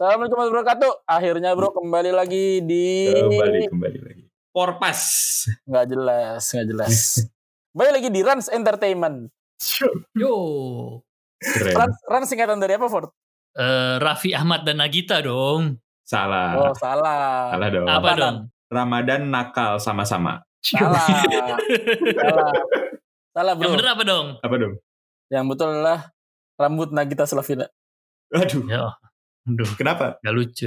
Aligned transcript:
Assalamualaikum 0.00 0.32
warahmatullahi 0.32 0.64
wabarakatuh. 0.64 0.92
Akhirnya 1.04 1.50
bro 1.52 1.68
kembali 1.76 2.08
lagi 2.08 2.64
di 2.64 3.12
Kembali, 3.12 3.68
kembali 3.68 3.98
lagi. 4.00 4.24
Porpas. 4.48 5.00
nggak 5.68 5.86
jelas, 5.92 6.40
nggak 6.40 6.66
jelas. 6.72 6.94
Kembali 7.76 7.90
lagi 7.92 8.08
di 8.08 8.20
Rans 8.24 8.48
Entertainment. 8.48 9.28
Yo, 10.16 10.32
Keren. 11.36 11.76
Rans, 11.76 11.96
Rans 12.08 12.26
singkatan 12.32 12.56
dari 12.56 12.80
apa, 12.80 12.88
Ford? 12.88 13.12
eh, 13.52 14.00
Raffi 14.00 14.32
Ahmad 14.32 14.64
dan 14.64 14.80
Nagita 14.80 15.20
dong. 15.20 15.76
Salah. 16.00 16.56
Oh, 16.56 16.72
salah. 16.72 17.52
Salah 17.52 17.68
dong. 17.68 17.84
Apa 17.84 18.08
dong? 18.16 18.36
Ramadan 18.72 19.28
nakal 19.28 19.76
sama-sama. 19.76 20.40
Salah. 20.64 20.96
salah. 22.24 22.52
Salah, 23.36 23.52
Yang 23.52 23.68
bro. 23.68 23.76
bener 23.76 23.88
apa 23.92 24.02
dong? 24.08 24.26
Apa 24.40 24.54
dong? 24.56 24.72
Yang 25.28 25.44
betul 25.44 25.68
adalah 25.70 26.08
rambut 26.56 26.88
Nagita 26.88 27.28
Slavina. 27.28 27.68
Aduh, 28.32 28.64
Ya, 28.64 28.96
aduh, 29.50 29.70
kenapa? 29.74 30.04
gak 30.22 30.34
lucu. 30.34 30.66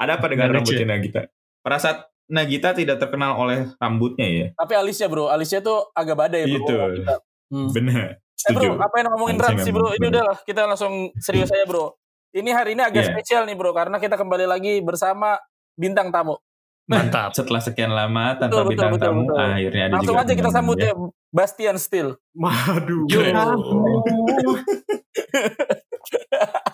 Ada 0.00 0.18
apa 0.18 0.26
dengan 0.32 0.48
lucu. 0.50 0.72
rambutnya 0.72 0.86
Nagita? 0.88 1.20
Pada 1.62 1.78
saat 1.78 1.98
Nagita 2.32 2.72
tidak 2.72 2.96
terkenal 2.96 3.36
oleh 3.36 3.68
rambutnya 3.76 4.26
ya? 4.26 4.46
Tapi 4.56 4.72
Alicia, 4.72 5.06
bro. 5.06 5.28
Alicia 5.28 5.60
tuh 5.60 5.92
agak 5.92 6.16
badai, 6.16 6.48
bro. 6.48 6.64
Itu. 6.64 6.74
Nagita. 6.74 7.14
Hmm. 7.52 7.68
Benar. 7.68 8.08
Eh 8.42 8.52
bro, 8.56 8.64
Setuju. 8.64 8.80
apa 8.80 8.94
yang 8.98 9.08
ngomongin 9.14 9.38
Rans 9.38 9.60
sih 9.62 9.70
bro? 9.70 9.94
Ini 9.94 10.06
udah 10.10 10.22
lah, 10.32 10.36
kita 10.42 10.66
langsung 10.66 11.12
serius 11.20 11.52
aja 11.52 11.62
bro. 11.62 11.94
Ini 12.32 12.50
hari 12.50 12.72
ini 12.74 12.82
agak 12.82 13.04
Iya. 13.04 13.10
spesial 13.12 13.42
nih 13.44 13.54
bro, 13.54 13.70
karena 13.76 14.00
kita 14.00 14.16
kembali 14.16 14.48
lagi 14.48 14.80
bersama 14.80 15.36
bintang 15.76 16.08
tamu. 16.10 16.40
Mantap. 16.88 17.30
Setelah 17.38 17.62
sekian 17.62 17.92
lama 17.92 18.34
tanpa 18.40 18.50
Betul, 18.50 18.64
betul, 18.64 18.72
bintang 18.74 18.92
betul, 18.96 19.06
tamu, 19.06 19.20
betul. 19.28 19.38
akhirnya 19.38 19.82
ada 19.86 19.94
Langsung 19.94 20.14
juga 20.16 20.24
aja 20.26 20.32
kita 20.34 20.50
sambut 20.50 20.76
tamu, 20.80 20.88
ya, 20.88 20.92
Bastian 21.30 21.76
Steel. 21.78 22.08
Waduh. 22.34 23.04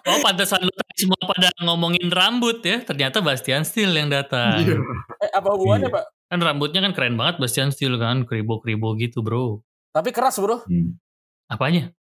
Oh, 0.09 0.19
pantesan 0.25 0.65
lu 0.65 0.73
tadi 0.73 0.95
semua 0.97 1.21
pada 1.29 1.49
ngomongin 1.61 2.09
rambut 2.09 2.65
ya. 2.65 2.81
Ternyata 2.81 3.21
Bastian 3.21 3.63
Steel 3.69 3.93
yang 3.93 4.09
datang. 4.09 4.65
Iya. 4.65 4.77
Eh 5.21 5.31
apa 5.37 5.49
hubungannya 5.53 5.93
Iya. 5.93 5.97
pak? 6.01 6.05
Kan 6.29 6.39
rambutnya 6.41 6.81
kan 6.85 6.93
keren 6.97 7.15
banget 7.21 7.37
Bastian 7.41 7.71
Steel 7.71 8.01
kan. 8.01 8.25
Kribo-kribo 8.25 8.97
gitu 8.97 9.21
bro. 9.21 9.61
Tapi 9.93 10.13
keras 10.13 10.41
bro. 10.41 10.65
Hmm. 10.65 10.97
Apanya? 11.49 11.93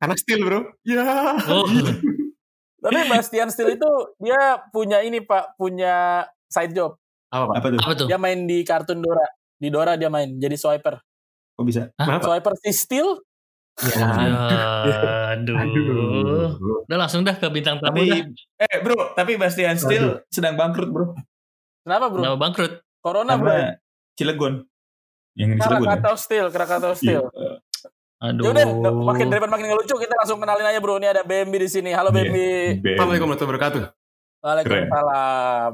Karena 0.00 0.16
steel 0.16 0.40
bro. 0.44 0.60
Ya. 0.84 1.36
Oh, 1.48 1.68
Tapi 2.84 2.98
Bastian 3.12 3.52
Steel 3.52 3.76
itu 3.76 3.90
dia 4.16 4.56
punya 4.72 5.04
ini 5.04 5.20
pak, 5.20 5.52
punya 5.60 6.24
side 6.48 6.72
job. 6.72 6.96
Apa 7.28 7.44
pak? 7.44 7.54
Apa 7.60 7.66
tuh? 7.68 7.78
apa 7.84 7.92
tuh? 7.92 8.08
Dia 8.08 8.16
main 8.16 8.48
di 8.48 8.64
kartun 8.64 9.04
Dora. 9.04 9.28
Di 9.60 9.68
Dora 9.68 10.00
dia 10.00 10.08
main 10.08 10.40
jadi 10.40 10.56
swiper. 10.56 10.96
Kok 11.60 11.64
bisa? 11.68 11.92
Kenapa? 12.00 12.24
Swiper 12.24 12.52
si 12.64 12.72
Steel. 12.72 13.20
Ya. 13.78 14.04
Aduh. 15.32 15.56
Udah 16.84 16.98
langsung 16.98 17.22
dah 17.22 17.32
ke 17.32 17.46
bintang 17.48 17.78
tamu 17.78 17.96
Tapi, 17.96 18.12
dah. 18.12 18.66
eh 18.66 18.78
bro, 18.80 19.14
tapi 19.14 19.34
Bastian 19.34 19.76
Steel 19.76 20.20
sedang 20.28 20.54
bangkrut 20.54 20.90
bro. 20.90 21.06
Kenapa 21.80 22.06
bro? 22.08 22.20
Kenapa 22.20 22.38
bangkrut? 22.38 22.72
Corona 22.98 23.34
bro. 23.34 23.52
Cilegon. 24.14 24.54
Yang 25.32 25.48
di 25.50 25.58
Cilegon 25.58 25.80
ya? 25.80 25.88
Krakatau 25.88 26.14
Steel, 26.14 26.46
Krakatau 26.48 26.92
Steel. 26.92 27.22
Iya. 27.24 27.52
Aduh. 28.20 28.44
Yaudah, 28.44 28.64
makin 28.92 29.32
daripada 29.32 29.48
makin 29.48 29.64
nggak 29.64 29.80
lucu, 29.80 29.96
kita 29.96 30.12
langsung 30.12 30.36
kenalin 30.36 30.66
aja 30.66 30.76
bro. 30.76 31.00
Ini 31.00 31.08
ada 31.08 31.22
Bambi 31.24 31.56
di 31.56 31.68
sini. 31.68 31.88
Halo 31.90 32.10
Iya. 32.10 32.20
Bambi. 32.20 32.48
Assalamualaikum 32.84 33.26
warahmatullahi 33.26 33.48
wabarakatuh. 33.48 33.82
Waalaikumsalam. 34.40 35.72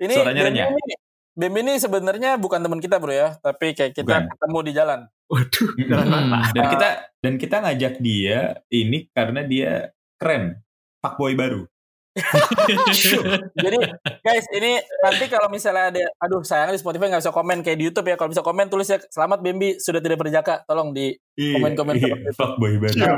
Ini 0.00 0.14
Suaranya 0.16 0.42
renyah. 0.42 0.66
ini, 0.72 0.94
Bambi 1.32 1.60
ini 1.60 1.74
sebenarnya 1.76 2.30
bukan 2.36 2.58
teman 2.58 2.80
kita 2.80 2.96
bro 2.96 3.12
ya, 3.12 3.36
tapi 3.38 3.76
kayak 3.76 3.92
kita 3.92 4.08
Bukan. 4.08 4.22
ketemu 4.30 4.58
di 4.62 4.72
jalan. 4.72 5.00
Waduh. 5.28 5.68
Jalan 5.78 6.06
Hmm. 6.08 6.42
Dan 6.50 6.64
kita 6.70 6.88
dan 7.22 7.38
kita 7.38 7.62
ngajak 7.62 8.02
dia 8.02 8.58
ini 8.68 9.06
karena 9.14 9.46
dia 9.46 9.94
keren. 10.18 10.58
Fuckboy 11.02 11.34
baru. 11.38 11.66
Jadi 13.64 13.78
guys, 14.20 14.46
ini 14.52 14.76
nanti 15.00 15.24
kalau 15.32 15.48
misalnya 15.48 15.88
ada, 15.88 16.04
aduh 16.20 16.44
sayangnya 16.44 16.76
di 16.76 16.82
Spotify 16.82 17.08
nggak 17.08 17.24
bisa 17.24 17.32
komen 17.32 17.58
kayak 17.64 17.78
di 17.78 17.84
YouTube 17.88 18.06
ya. 18.10 18.18
Kalau 18.18 18.30
bisa 18.30 18.44
komen 18.44 18.66
tulis 18.68 18.86
ya 18.90 18.98
selamat 19.00 19.38
Bambi 19.40 19.78
sudah 19.78 20.02
tidak 20.02 20.18
berjaka. 20.20 20.66
Tolong 20.66 20.92
di 20.92 21.14
Komen-komen 21.38 21.96
Iya, 21.96 22.02
seperti 22.12 22.22
itu. 22.22 22.36
fuckboy 22.36 22.72
baru. 22.78 22.94
Iya. 22.98 23.14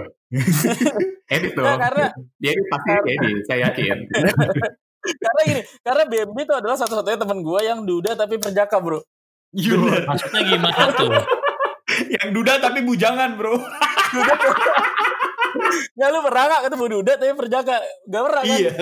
Edit 1.34 1.52
dong. 1.56 1.66
Nah, 1.66 1.76
karena 1.80 2.06
Dia 2.38 2.50
ini 2.52 2.62
pasti 2.68 2.90
edit, 3.08 3.36
saya 3.48 3.58
yakin. 3.72 3.96
karena 5.24 5.40
gini, 5.48 5.60
karena 5.84 6.02
Bambi 6.06 6.42
itu 6.44 6.54
adalah 6.54 6.76
satu-satunya 6.78 7.18
teman 7.18 7.40
gue 7.40 7.60
yang 7.64 7.80
duda 7.82 8.12
tapi 8.14 8.36
perjaka 8.38 8.78
bro. 8.78 9.00
Bener. 9.52 10.06
Maksudnya 10.06 10.42
gimana 10.44 10.84
tuh? 10.94 11.10
Yang 12.10 12.28
duda 12.32 12.52
tapi 12.58 12.80
bujangan, 12.82 13.36
Bro. 13.36 13.54
Nggak 15.94 16.08
lu 16.10 16.18
pernah 16.26 16.42
nggak 16.50 16.62
ketemu 16.66 16.84
duda 16.90 17.12
tapi 17.18 17.32
perjaka? 17.38 17.76
Gak 18.10 18.22
pernah 18.26 18.42
kan? 18.42 18.58
Iya. 18.58 18.72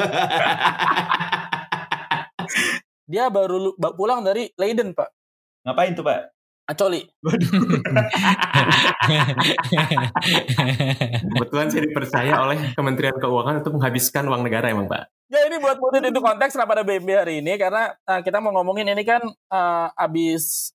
Dia 3.12 3.24
baru 3.28 3.76
pulang 3.96 4.24
dari 4.24 4.48
Leiden 4.56 4.96
pak. 4.96 5.12
Ngapain 5.62 5.94
tuh, 5.94 6.02
Pak? 6.02 6.32
Acoli. 6.62 7.02
Kebetulan 11.36 11.66
saya 11.68 11.82
dipercaya 11.84 12.32
oleh 12.38 12.70
Kementerian 12.78 13.18
Keuangan 13.18 13.60
untuk 13.60 13.74
menghabiskan 13.76 14.30
uang 14.30 14.46
negara 14.46 14.70
emang 14.70 14.86
pak. 14.86 15.10
Ya 15.26 15.42
ini 15.48 15.58
buat 15.58 15.80
putih 15.80 15.98
itu 16.04 16.20
konteks 16.22 16.54
kenapa 16.54 16.78
ada 16.78 16.84
BMB 16.86 17.10
hari 17.12 17.40
ini 17.42 17.58
karena 17.58 17.90
uh, 18.06 18.20
kita 18.22 18.38
mau 18.38 18.54
ngomongin 18.54 18.84
ini 18.94 19.02
kan 19.02 19.24
uh, 19.26 19.88
abis 19.96 20.70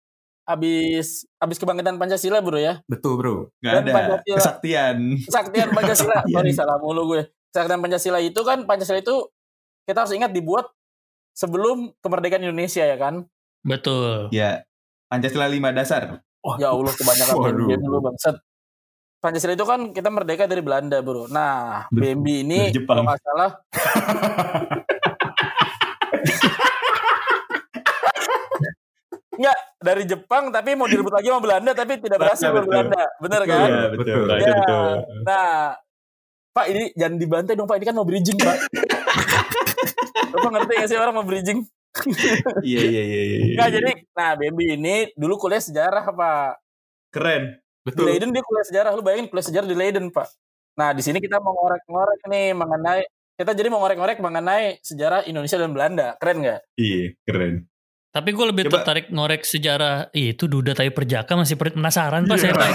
abis 0.47 1.27
abis 1.37 1.59
kebangkitan 1.59 1.99
Pancasila 1.99 2.39
bro 2.39 2.55
ya 2.55 2.79
Betul 2.87 3.19
bro. 3.19 3.35
Nggak 3.59 3.73
Dan 3.73 3.83
ada. 3.83 3.91
Pancasila. 3.91 4.37
Kesaktian. 4.39 4.97
kesaktian 5.27 5.67
Pancasila 5.75 6.15
sorry 6.33 6.51
salah 6.55 6.77
mulu 6.79 7.01
gue 7.11 7.21
kesaktian 7.51 7.83
Pancasila 7.83 8.19
itu 8.23 8.39
kan 8.41 8.63
Pancasila 8.63 8.97
itu 8.97 9.27
kita 9.83 10.07
harus 10.07 10.15
ingat 10.15 10.31
dibuat 10.31 10.71
sebelum 11.35 11.91
kemerdekaan 11.99 12.41
Indonesia 12.41 12.81
ya 12.81 12.95
kan 12.95 13.27
Betul. 13.61 14.31
Ya. 14.31 14.63
Pancasila 15.07 15.47
lima 15.47 15.71
dasar. 15.71 16.23
ya 16.59 16.71
Allah 16.71 16.93
kebanyakan 16.95 17.35
dulu 17.83 17.99
bangsat 18.07 18.39
Pancasila 19.19 19.51
itu 19.51 19.65
kan 19.67 19.91
kita 19.91 20.07
merdeka 20.07 20.47
dari 20.47 20.63
Belanda 20.63 21.03
bro 21.03 21.27
nah. 21.27 21.91
BMB 21.91 22.27
ini 22.47 22.59
Jepang. 22.71 23.03
kalau 23.03 23.11
nggak 23.11 23.19
salah 23.19 23.51
Enggak, 29.37 29.57
dari 29.77 30.03
Jepang 30.09 30.43
tapi 30.49 30.73
mau 30.73 30.89
direbut 30.89 31.13
lagi 31.13 31.29
sama 31.29 31.41
Belanda 31.41 31.71
tapi 31.77 32.01
tidak 32.01 32.17
berhasil 32.17 32.49
sama 32.49 32.65
Betul. 32.65 32.69
Belanda. 32.73 33.03
Bener 33.21 33.41
kan? 33.45 33.67
Iya, 33.69 33.83
betul. 33.93 34.15
Betul. 34.25 34.27
Ya. 34.33 34.55
betul. 34.57 34.93
Nah, 35.23 35.51
Pak 36.57 36.65
ini 36.73 36.83
jangan 36.97 37.15
dibantai 37.21 37.53
dong 37.53 37.69
Pak, 37.69 37.77
ini 37.77 37.85
kan 37.85 37.93
mau 37.93 38.07
bridging 38.07 38.37
Pak. 38.41 38.57
Bapak 40.33 40.49
ngerti 40.57 40.73
gak 40.81 40.89
sih 40.89 40.97
orang 40.97 41.13
mau 41.13 41.21
bridging? 41.21 41.61
Iya, 42.61 42.81
iya, 42.81 43.03
iya, 43.05 43.21
iya. 43.25 43.37
Nah 43.57 43.67
jadi, 43.73 43.91
nah 44.13 44.37
BMB 44.37 44.59
ini 44.77 44.95
dulu 45.17 45.37
kuliah 45.37 45.61
sejarah 45.61 46.05
Pak. 46.13 46.61
keren. 47.13 47.57
Di 47.81 47.93
Betul. 47.93 48.09
Leiden 48.09 48.29
dia 48.35 48.43
kuliah 48.43 48.65
sejarah, 48.67 48.91
lu 48.93 49.01
bayangin 49.01 49.31
kuliah 49.31 49.45
sejarah 49.45 49.67
di 49.69 49.77
Leiden 49.77 50.09
Pak. 50.09 50.27
Nah 50.77 50.93
di 50.93 51.01
sini 51.01 51.17
kita 51.17 51.41
mau 51.41 51.55
ngorek-ngorek 51.55 52.21
nih 52.29 52.53
mengenai, 52.53 53.01
kita 53.37 53.53
jadi 53.53 53.69
mau 53.69 53.81
ngorek-ngorek 53.81 54.17
mengenai 54.21 54.77
sejarah 54.81 55.25
Indonesia 55.25 55.57
dan 55.57 55.71
Belanda. 55.73 56.07
Keren 56.21 56.37
nggak? 56.41 56.61
Iya, 56.77 57.17
keren. 57.25 57.65
Tapi 58.17 58.33
gue 58.33 58.45
lebih 58.49 58.63
Coba. 58.65 58.81
tertarik 58.81 59.05
ngorek 59.13 59.45
sejarah 59.45 60.09
Ih, 60.09 60.33
itu 60.33 60.49
Duda 60.49 60.73
tapi 60.73 60.89
Perjaka 60.89 61.37
masih 61.37 61.53
penasaran 61.53 62.25
pak 62.25 62.37
saya 62.41 62.57
pak. 62.57 62.69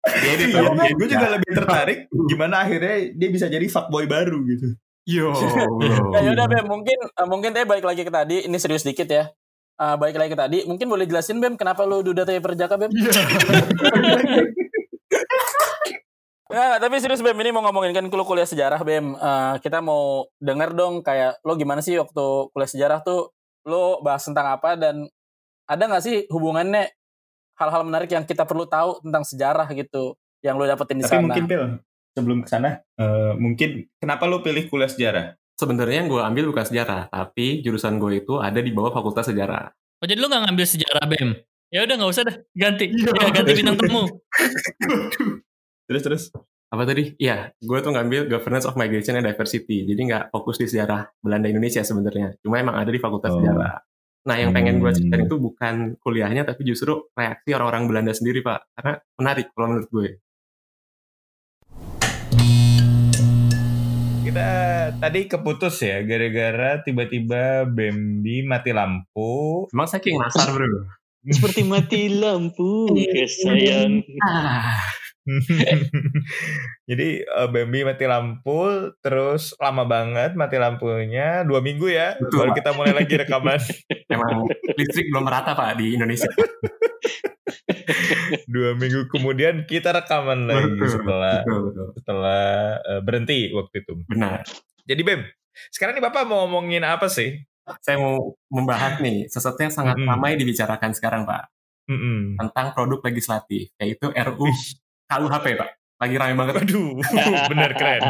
Dia 0.00 0.30
edit 0.32 0.48
Iya, 0.50 0.60
dong. 0.64 0.76
gue 0.76 1.08
juga 1.08 1.28
lebih 1.36 1.50
tertarik 1.52 1.98
gimana 2.26 2.64
akhirnya 2.64 3.12
dia 3.12 3.28
bisa 3.28 3.46
jadi 3.46 3.66
fuckboy 3.68 4.08
baru 4.08 4.40
gitu. 4.48 4.68
Yo. 5.04 5.32
Ya 6.16 6.20
yaudah 6.24 6.46
Bem, 6.46 6.64
mungkin 6.64 6.98
eh, 7.04 7.26
mungkin 7.28 7.50
teh 7.52 7.64
balik 7.64 7.84
lagi 7.84 8.00
ke 8.00 8.12
tadi, 8.12 8.48
ini 8.48 8.56
serius 8.56 8.80
dikit 8.80 9.08
ya. 9.08 9.28
Eh, 9.76 9.94
balik 9.96 10.16
lagi 10.16 10.32
ke 10.32 10.38
tadi, 10.38 10.58
mungkin 10.64 10.88
boleh 10.88 11.04
jelasin 11.04 11.36
Bem 11.36 11.56
kenapa 11.56 11.84
lu 11.84 12.00
duda 12.00 12.24
teh 12.24 12.40
perjaka 12.40 12.80
Bem? 12.80 12.88
Nah, 16.50 16.82
tapi 16.82 16.98
serius 16.98 17.22
Bem, 17.22 17.38
ini 17.38 17.54
mau 17.54 17.62
ngomongin 17.62 17.94
kan 17.94 18.04
lu 18.10 18.24
kuliah 18.26 18.44
sejarah 18.44 18.82
Bem. 18.82 19.14
Eh, 19.14 19.54
kita 19.62 19.78
mau 19.78 20.26
denger 20.42 20.74
dong 20.74 21.06
kayak 21.06 21.38
lo 21.46 21.54
gimana 21.54 21.78
sih 21.78 21.94
waktu 21.94 22.50
kuliah 22.50 22.70
sejarah 22.70 22.98
tuh 23.06 23.30
lo 23.70 24.02
bahas 24.02 24.26
tentang 24.26 24.50
apa 24.50 24.74
dan 24.74 25.06
ada 25.70 25.82
nggak 25.86 26.02
sih 26.02 26.26
hubungannya 26.26 26.90
hal-hal 27.54 27.86
menarik 27.86 28.10
yang 28.10 28.26
kita 28.26 28.42
perlu 28.42 28.66
tahu 28.66 28.98
tentang 29.06 29.22
sejarah 29.22 29.70
gitu 29.70 30.18
yang 30.42 30.58
lo 30.58 30.66
dapetin 30.66 30.98
di 30.98 31.06
Tapi 31.06 31.14
sana. 31.14 31.24
mungkin 31.30 31.44
Pil, 31.46 31.62
sebelum 32.18 32.38
ke 32.42 32.48
sana, 32.50 32.82
eh, 32.98 33.32
mungkin 33.38 33.86
kenapa 34.02 34.26
lu 34.26 34.42
pilih 34.42 34.66
kuliah 34.66 34.90
sejarah? 34.90 35.38
Sebenarnya 35.54 36.02
yang 36.02 36.08
gue 36.08 36.18
ambil 36.24 36.44
bukan 36.50 36.66
sejarah, 36.66 37.12
tapi 37.12 37.60
jurusan 37.60 38.00
gue 38.00 38.24
itu 38.24 38.40
ada 38.40 38.64
di 38.64 38.72
bawah 38.72 38.96
Fakultas 38.96 39.28
Sejarah. 39.28 39.68
Oh 40.00 40.08
jadi 40.08 40.16
lu 40.16 40.32
gak 40.32 40.48
ngambil 40.48 40.64
sejarah 40.64 41.04
BEM? 41.04 41.36
Ya 41.68 41.84
udah 41.84 41.94
nggak 42.00 42.10
usah 42.10 42.24
dah 42.24 42.36
ganti. 42.56 42.88
Ya, 42.88 43.28
ganti 43.30 43.52
bintang 43.52 43.76
tamu. 43.76 44.08
Terus 45.90 46.02
terus. 46.06 46.24
Apa 46.70 46.86
tadi? 46.86 47.18
Iya, 47.18 47.50
gue 47.58 47.78
tuh 47.82 47.90
ngambil 47.90 48.30
Governance 48.30 48.62
of 48.62 48.78
Migration 48.78 49.18
and 49.18 49.26
Diversity. 49.26 49.82
Jadi 49.82 50.06
nggak 50.06 50.30
fokus 50.30 50.62
di 50.62 50.70
sejarah 50.70 51.02
Belanda 51.18 51.50
Indonesia 51.50 51.82
sebenarnya. 51.82 52.38
Cuma 52.38 52.62
emang 52.62 52.78
ada 52.78 52.94
di 52.94 53.02
Fakultas 53.02 53.34
Oh. 53.34 53.42
Sejarah. 53.42 53.74
Nah, 54.22 54.36
yang 54.38 54.54
pengen 54.54 54.78
gue 54.78 54.86
Hmm. 54.86 54.94
ceritain 54.94 55.26
itu 55.26 55.36
bukan 55.42 55.74
kuliahnya, 55.98 56.46
tapi 56.46 56.62
justru 56.62 57.10
reaksi 57.10 57.50
orang-orang 57.58 57.90
Belanda 57.90 58.12
sendiri, 58.14 58.38
Pak. 58.38 58.70
Karena 58.78 58.92
menarik 59.18 59.50
kalau 59.50 59.66
menurut 59.74 59.90
gue. 59.90 60.08
kita 64.20 64.50
tadi 65.02 65.26
keputus 65.26 65.82
ya 65.82 66.06
gara-gara 66.06 66.78
tiba-tiba 66.86 67.66
Bambi 67.66 68.46
mati 68.46 68.70
lampu. 68.70 69.66
Emang 69.74 69.90
saya 69.90 69.98
king 69.98 70.14
nasar 70.22 70.54
bro. 70.54 70.86
Seperti 71.26 71.66
mati 71.66 72.08
lampu, 72.14 72.94
ya 72.94 73.26
sayang. 73.26 74.00
Ah, 74.22 74.72
Jadi 76.90 77.08
eh, 77.22 77.48
Bambi 77.52 77.80
mati 77.84 78.04
lampu, 78.08 78.90
terus 79.04 79.52
lama 79.60 79.84
banget 79.84 80.32
mati 80.34 80.56
lampunya 80.56 81.44
dua 81.44 81.60
minggu 81.60 81.86
ya, 81.92 82.16
Betul, 82.16 82.38
baru 82.40 82.50
Pak. 82.52 82.56
kita 82.58 82.70
mulai 82.74 82.92
lagi 82.96 83.14
rekaman 83.20 83.60
emang 84.14 84.48
listrik 84.74 85.06
belum 85.12 85.24
merata 85.24 85.52
pak 85.54 85.76
di 85.76 85.94
Indonesia. 85.94 86.30
dua 88.52 88.78
minggu 88.78 89.10
kemudian 89.10 89.66
kita 89.66 89.90
rekaman 89.92 90.46
lagi 90.46 90.78
Betul, 90.78 90.88
setelah 90.88 91.36
Betul, 91.42 91.60
betul. 91.70 91.86
setelah 92.00 92.42
eh, 92.82 93.00
berhenti 93.04 93.38
waktu 93.52 93.74
itu. 93.84 93.92
Benar. 94.08 94.40
Jadi 94.88 95.02
Bem, 95.04 95.20
sekarang 95.70 95.94
nih 95.98 96.04
bapak 96.04 96.24
mau 96.26 96.46
ngomongin 96.46 96.82
apa 96.82 97.06
sih? 97.06 97.38
Saya 97.84 98.02
mau 98.02 98.34
membahas 98.50 98.98
nih 98.98 99.30
sesuatu 99.30 99.62
yang 99.62 99.70
sangat 99.70 99.94
Mm-mm. 99.94 100.10
ramai 100.10 100.34
dibicarakan 100.34 100.90
sekarang 100.90 101.22
pak 101.22 101.46
Mm-mm. 101.86 102.34
tentang 102.34 102.74
produk 102.74 102.98
legislatif 103.06 103.70
yaitu 103.78 104.10
RU 104.10 104.50
KUHP 105.10 105.46
pak. 105.58 105.70
Lagi 106.00 106.16
ramai 106.16 106.34
banget. 106.38 106.54
Waduh, 106.64 106.90
bener 107.52 107.70
keren. 107.76 108.00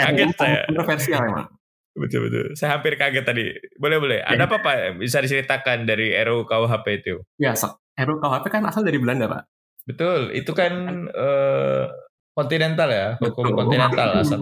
Kaget 0.00 0.30
saya. 0.38 0.60
Kontroversial 0.70 1.22
emang. 1.26 1.48
betul 1.90 2.30
betul. 2.30 2.46
Saya 2.54 2.78
hampir 2.78 2.94
kaget 2.94 3.26
tadi. 3.26 3.50
Boleh 3.76 3.98
boleh. 3.98 4.18
Ada 4.22 4.46
apa 4.46 4.62
pak 4.62 5.02
bisa 5.02 5.18
diceritakan 5.20 5.84
dari 5.84 6.14
RUU 6.22 6.46
KUHP 6.46 6.86
itu? 7.02 7.14
Ya, 7.36 7.58
so, 7.58 7.82
RU 7.98 8.22
KUHP 8.22 8.46
kan 8.48 8.62
asal 8.64 8.86
dari 8.86 8.96
Belanda 8.96 9.26
pak. 9.26 9.42
Betul. 9.84 10.30
Itu 10.32 10.54
kan 10.54 11.04
eh, 11.10 11.84
kontinental 12.32 12.88
ya, 12.88 13.06
hukum 13.20 13.52
kontinental 13.52 14.22
asal. 14.22 14.40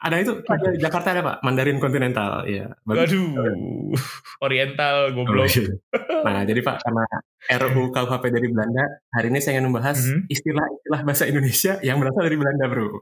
Ada 0.00 0.16
itu 0.16 0.32
ada 0.42 0.66
di 0.70 0.78
Jakarta 0.78 1.08
ada 1.12 1.20
pak 1.22 1.36
Mandarin 1.40 1.76
kontinental 1.76 2.44
ya 2.44 2.68
bagus. 2.82 3.12
Waduh, 3.12 3.92
Oriental 4.40 5.12
goblok. 5.12 5.46
nah 6.24 6.40
jadi 6.42 6.58
pak 6.58 6.80
karena 6.80 7.04
RUU 7.50 7.88
KUHP 7.90 8.22
dari 8.28 8.46
Belanda 8.48 8.84
hari 9.08 9.26
ini 9.28 9.38
saya 9.38 9.56
ingin 9.56 9.68
membahas 9.68 9.96
Mhm. 10.00 10.26
istilah-istilah 10.26 11.00
bahasa 11.02 11.24
Indonesia 11.24 11.72
yang 11.80 11.96
berasal 11.96 12.22
dari 12.22 12.34
Belanda 12.34 12.64
bro 12.66 12.86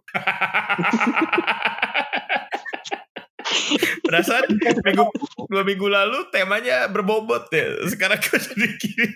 Perasaan 4.00 4.56
minggu 4.56 5.04
dua 5.46 5.62
minggu 5.62 5.86
lalu 5.86 6.26
temanya 6.28 6.88
berbobot 6.88 7.46
ya. 7.48 7.64
Sekarang 7.86 8.16
kok 8.16 8.40
jadi 8.40 8.66
gini. 8.74 9.06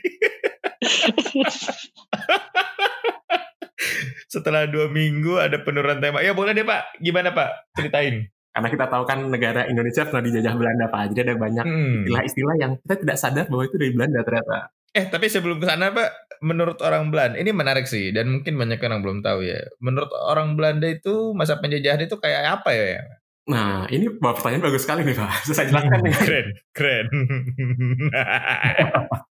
Setelah 4.32 4.64
dua 4.64 4.88
minggu 4.88 5.36
ada 5.36 5.60
penurunan 5.60 6.00
tema. 6.00 6.24
Ya 6.24 6.32
boleh 6.32 6.50
deh 6.50 6.64
pak. 6.64 6.98
Gimana 6.98 7.30
pak? 7.30 7.70
Ceritain. 7.76 8.26
karena 8.52 8.68
kita 8.68 8.84
tahu 8.84 9.08
kan 9.08 9.32
negara 9.32 9.64
Indonesia 9.64 10.04
pernah 10.04 10.20
dijajah 10.20 10.52
Belanda 10.52 10.84
pak 10.86 11.08
jadi 11.08 11.24
ada 11.24 11.34
banyak 11.40 11.64
Hmm. 11.64 12.04
istilah-istilah 12.04 12.54
yang 12.60 12.72
kita 12.84 12.94
tidak 13.00 13.16
sadar 13.16 13.44
bahwa 13.48 13.64
itu 13.64 13.80
dari 13.80 13.92
Belanda 13.96 14.20
ternyata 14.20 14.68
Eh 14.92 15.08
tapi 15.08 15.32
sebelum 15.32 15.56
ke 15.56 15.64
sana 15.64 15.88
pak, 15.88 16.12
menurut 16.44 16.76
orang 16.84 17.08
Belanda 17.08 17.40
ini 17.40 17.48
menarik 17.48 17.88
sih 17.88 18.12
dan 18.12 18.28
mungkin 18.28 18.60
banyak 18.60 18.76
orang 18.76 19.00
belum 19.00 19.18
tahu 19.24 19.40
ya. 19.40 19.56
Menurut 19.80 20.12
orang 20.12 20.52
Belanda 20.52 20.84
itu 20.84 21.32
masa 21.32 21.56
penjajahan 21.56 22.04
itu 22.04 22.12
kayak 22.20 22.60
apa 22.60 22.70
ya? 22.76 23.00
nah 23.42 23.88
ini 23.88 24.06
pertanyaan 24.20 24.62
bagus 24.62 24.84
sekali 24.84 25.00
nih 25.02 25.16
pak 25.16 25.32
saya 25.48 25.66
jelaskan 25.66 25.98
nih 25.98 26.12
keren, 26.20 26.46
keren. 26.76 27.06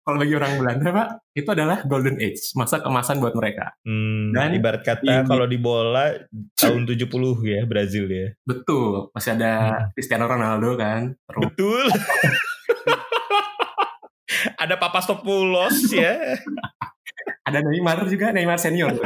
kalau 0.00 0.16
bagi 0.16 0.32
orang 0.32 0.56
Belanda 0.56 0.88
pak 0.88 1.08
itu 1.32 1.48
adalah 1.48 1.76
golden 1.82 2.14
age 2.16 2.52
masa 2.52 2.78
kemasan 2.78 3.16
buat 3.18 3.32
mereka 3.32 3.72
Hmm, 3.82 4.30
Dan 4.32 4.54
ibarat 4.54 4.80
kata 4.82 5.22
ini- 5.22 5.24
kalau 5.24 5.44
di 5.44 5.56
bola 5.56 6.12
tahun 6.54 6.84
70 6.84 7.08
ya 7.42 7.60
Brazil 7.64 8.04
ya. 8.06 8.26
betul 8.42 9.08
masih 9.10 9.34
ada 9.34 9.50
Cristiano 9.92 10.24
Ronaldo 10.24 10.74
kan 10.74 11.12
terus 11.24 11.42
Betul. 11.48 11.84
Ada 14.54 14.76
Papastopoulos 14.76 15.88
ya. 15.90 16.36
ada 17.48 17.58
Neymar 17.58 18.04
juga 18.06 18.30
Neymar 18.30 18.60
senior 18.60 18.92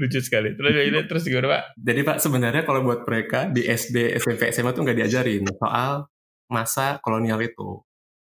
Lucu 0.00 0.18
sekali. 0.18 0.56
Terus 0.56 0.72
terus 1.04 1.22
gimana 1.24 1.46
Pak? 1.52 1.62
Jadi 1.76 2.00
Pak 2.00 2.16
sebenarnya 2.18 2.62
kalau 2.64 2.80
buat 2.80 3.04
mereka 3.04 3.44
di 3.46 3.60
SD, 3.62 4.16
SMP, 4.16 4.48
SMA 4.50 4.72
tuh 4.72 4.82
nggak 4.82 4.98
diajarin 4.98 5.44
soal 5.52 6.08
masa 6.48 6.96
kolonial 6.98 7.38
itu. 7.38 7.78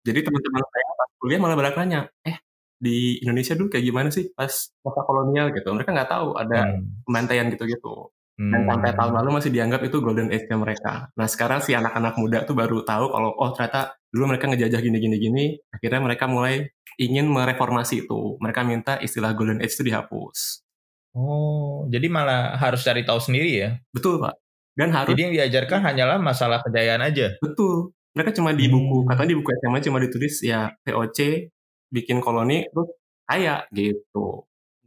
Jadi 0.06 0.20
teman-teman 0.24 0.62
saya 0.64 0.84
pas 0.96 1.10
kuliah 1.20 1.40
malah 1.40 1.56
balik 1.58 1.76
nanya, 1.76 2.08
eh 2.24 2.40
di 2.80 3.20
Indonesia 3.20 3.52
dulu 3.52 3.68
kayak 3.68 3.84
gimana 3.84 4.08
sih 4.08 4.32
pas 4.32 4.48
masa 4.80 5.00
kolonial 5.04 5.52
gitu. 5.52 5.68
Mereka 5.68 5.92
nggak 5.92 6.10
tahu 6.10 6.28
ada 6.40 6.72
Hmm. 6.72 7.04
pembantaian 7.04 7.46
gitu-gitu. 7.52 8.08
Dan 8.40 8.64
sampai 8.64 8.96
tahun 8.96 9.12
lalu 9.20 9.36
masih 9.36 9.52
dianggap 9.52 9.84
itu 9.84 10.00
golden 10.00 10.32
age 10.32 10.48
mereka. 10.56 11.12
Nah 11.12 11.28
sekarang 11.28 11.60
si 11.60 11.76
anak-anak 11.76 12.16
muda 12.16 12.48
tuh 12.48 12.56
baru 12.56 12.80
tahu 12.88 13.12
kalau 13.12 13.36
oh 13.36 13.52
ternyata 13.52 14.00
dulu 14.08 14.32
mereka 14.32 14.48
ngejajah 14.48 14.80
gini-gini-gini. 14.80 15.60
Akhirnya 15.68 16.00
mereka 16.00 16.24
mulai 16.24 16.72
ingin 16.96 17.28
mereformasi 17.28 18.08
itu. 18.08 18.40
Mereka 18.40 18.64
minta 18.64 18.96
istilah 18.96 19.36
golden 19.36 19.60
age 19.60 19.76
itu 19.76 19.84
dihapus. 19.84 20.64
Oh, 21.12 21.84
jadi 21.92 22.08
malah 22.08 22.56
harus 22.56 22.80
cari 22.80 23.04
tahu 23.04 23.20
sendiri 23.20 23.50
ya. 23.60 23.70
Betul 23.92 24.24
Pak. 24.24 24.40
Dan 24.72 24.88
harus 24.96 25.12
Jadi 25.12 25.20
yang 25.20 25.34
diajarkan 25.36 25.84
hanyalah 25.84 26.16
masalah 26.16 26.64
kejayaan 26.64 27.04
aja. 27.04 27.36
Betul. 27.44 27.92
Mereka 28.10 28.34
cuma 28.34 28.50
di 28.50 28.66
buku, 28.66 29.02
Hmm. 29.02 29.08
katanya 29.08 29.30
di 29.30 29.38
buku 29.38 29.50
SMA 29.56 29.78
cuma 29.80 29.98
ditulis 29.98 30.34
ya 30.40 30.74
VOC, 30.82 31.46
bikin 31.88 32.18
koloni, 32.18 32.66
terus 32.66 32.90
kaya 33.22 33.62
gitu. 33.70 34.42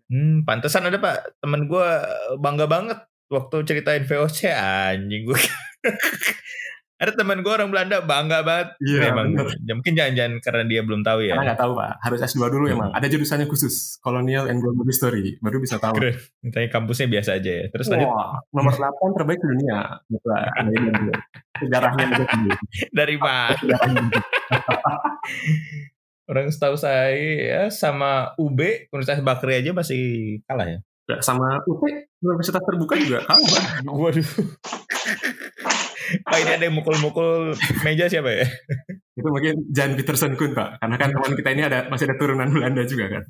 Hmm, 0.05 0.43
pantesan 0.43 0.83
ada 0.83 0.97
Pak. 0.97 1.39
Temen 1.39 1.65
gue 1.65 1.87
bangga 2.37 2.67
banget 2.67 2.99
waktu 3.27 3.63
ceritain 3.63 4.03
VOC 4.03 4.51
anjing 4.51 5.23
gue. 5.25 5.39
ada 7.01 7.11
temen 7.11 7.39
gue 7.39 7.49
orang 7.49 7.67
Belanda 7.67 7.99
bangga 7.99 8.43
banget. 8.43 8.79
Iya, 8.79 9.11
Memang. 9.11 9.35
Ya, 9.59 9.73
mungkin 9.73 9.91
jangan-jangan 9.93 10.33
karena 10.39 10.63
dia 10.63 10.81
belum 10.83 11.01
tahu 11.01 11.19
ya. 11.23 11.35
Karena 11.35 11.51
nggak 11.51 11.59
tahu 11.59 11.71
Pak, 11.75 11.91
harus 11.99 12.19
S2 12.21 12.43
dulu 12.47 12.65
Hmm. 12.67 12.75
emang. 12.79 12.89
Ada 12.91 13.07
jurusannya 13.07 13.47
khusus, 13.47 13.99
Colonial 13.99 14.47
and 14.47 14.59
Global 14.59 14.83
History, 14.83 15.35
baru 15.39 15.59
bisa 15.59 15.79
tahu. 15.79 15.95
Keren. 15.95 16.15
Tanya 16.47 16.67
kampusnya 16.69 17.07
biasa 17.07 17.39
aja 17.39 17.51
ya. 17.59 17.65
Terus 17.71 17.87
lanjut 17.87 18.07
Wah, 18.07 18.39
nomor 18.51 18.71
8 18.75 19.11
terbaik 19.15 19.39
di 19.39 19.47
dunia. 19.47 19.99
Sejarahnya 21.59 22.05
dari 22.97 23.15
mana? 23.17 23.53
Orang 26.23 26.47
setahu 26.50 26.79
saya 26.79 27.11
ya 27.13 27.61
sama 27.67 28.31
UB 28.39 28.88
Universitas 28.89 29.19
Bakri 29.22 29.60
aja 29.60 29.75
masih 29.75 30.01
kalah 30.48 30.67
ya. 30.72 30.79
Nggak, 31.03 31.19
Sama 31.19 31.60
UP, 31.67 31.83
Universitas 32.24 32.63
Terbuka 32.63 32.95
juga 32.95 33.27
Pak. 33.27 33.38
Waduh. 33.91 34.29
Pak 36.24 36.38
ini 36.39 36.51
ada 36.55 36.63
yang 36.63 36.75
mukul-mukul 36.79 37.57
meja 37.83 38.07
siapa 38.07 38.31
ya? 38.31 38.48
Itu 39.12 39.27
mungkin 39.27 39.67
Jan 39.75 40.00
Peterson 40.00 40.39
Kun 40.39 40.55
Pak. 40.55 40.79
Karena 40.79 40.95
kan 40.95 41.12
teman 41.12 41.33
kita 41.36 41.50
ini 41.51 41.63
ada 41.67 41.91
masih 41.91 42.07
ada 42.07 42.15
turunan 42.15 42.48
Belanda 42.48 42.88
juga 42.88 43.19
kan. 43.19 43.24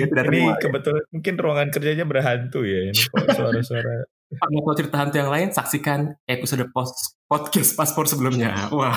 Dia 0.00 0.06
tidak 0.10 0.24
Ini 0.26 0.30
terima. 0.34 0.52
kebetulan 0.58 1.04
mungkin 1.14 1.34
ruangan 1.38 1.68
kerjanya 1.70 2.04
berhantu 2.08 2.60
ya. 2.66 2.90
Ini 2.90 3.02
suara-suara. 3.30 3.94
Pak 4.32 4.48
mau 4.50 4.72
cerita 4.72 4.96
hantu 4.98 5.20
yang 5.20 5.30
lain, 5.30 5.52
saksikan 5.52 6.16
episode 6.24 6.64
post 6.72 7.20
podcast 7.28 7.76
paspor 7.76 8.08
sebelumnya. 8.08 8.72
Wah, 8.72 8.96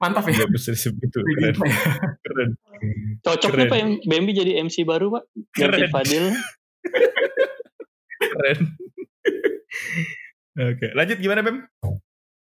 mantap 0.00 0.24
ya. 0.30 0.48
Disebut 0.48 1.04
itu. 1.04 1.18
Keren. 1.20 1.54
Keren. 2.24 2.50
Cocok 3.20 3.50
Keren. 3.52 3.60
nih 3.60 3.68
Pak 3.70 3.78
Bambi 4.08 4.32
jadi 4.32 4.52
MC 4.64 4.82
baru 4.88 5.12
Pak. 5.14 5.22
Ganti 5.54 5.84
Keren. 5.84 5.90
Fadil. 5.92 6.24
Keren. 8.18 8.58
Oke, 10.54 10.86
lanjut 10.94 11.18
gimana 11.18 11.40
Bem? 11.42 11.66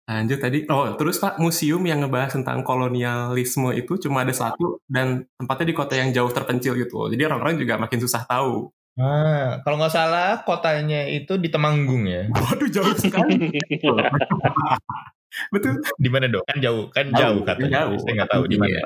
Lanjut 0.06 0.38
tadi. 0.38 0.70
Oh, 0.70 0.94
terus 0.94 1.18
Pak, 1.18 1.42
museum 1.42 1.82
yang 1.82 2.06
ngebahas 2.06 2.38
tentang 2.38 2.62
kolonialisme 2.62 3.74
itu 3.74 3.98
cuma 3.98 4.22
ada 4.22 4.30
satu 4.30 4.78
dan 4.86 5.26
tempatnya 5.34 5.74
di 5.74 5.76
kota 5.76 5.98
yang 5.98 6.14
jauh 6.14 6.30
terpencil 6.30 6.78
gitu. 6.78 7.10
Jadi 7.10 7.26
orang-orang 7.26 7.58
juga 7.58 7.82
makin 7.82 7.98
susah 7.98 8.22
tahu. 8.30 8.70
Ah, 8.96 9.60
kalau 9.68 9.76
nggak 9.76 9.92
salah 9.92 10.40
kotanya 10.48 11.04
itu 11.12 11.36
di 11.36 11.52
Temanggung 11.52 12.08
ya. 12.08 12.32
Waduh, 12.32 12.70
jauh 12.72 12.96
sekali. 12.96 13.52
Betul. 15.54 15.84
Di 16.00 16.08
mana 16.08 16.32
dong? 16.32 16.48
Kan 16.48 16.64
jauh, 16.64 16.88
kan 16.96 17.12
jauh, 17.12 17.44
katanya. 17.44 17.92
Jauh. 17.92 18.00
Saya 18.00 18.24
nggak 18.24 18.32
tahu 18.32 18.44
di 18.48 18.56
mana. 18.56 18.72
Iya. 18.72 18.84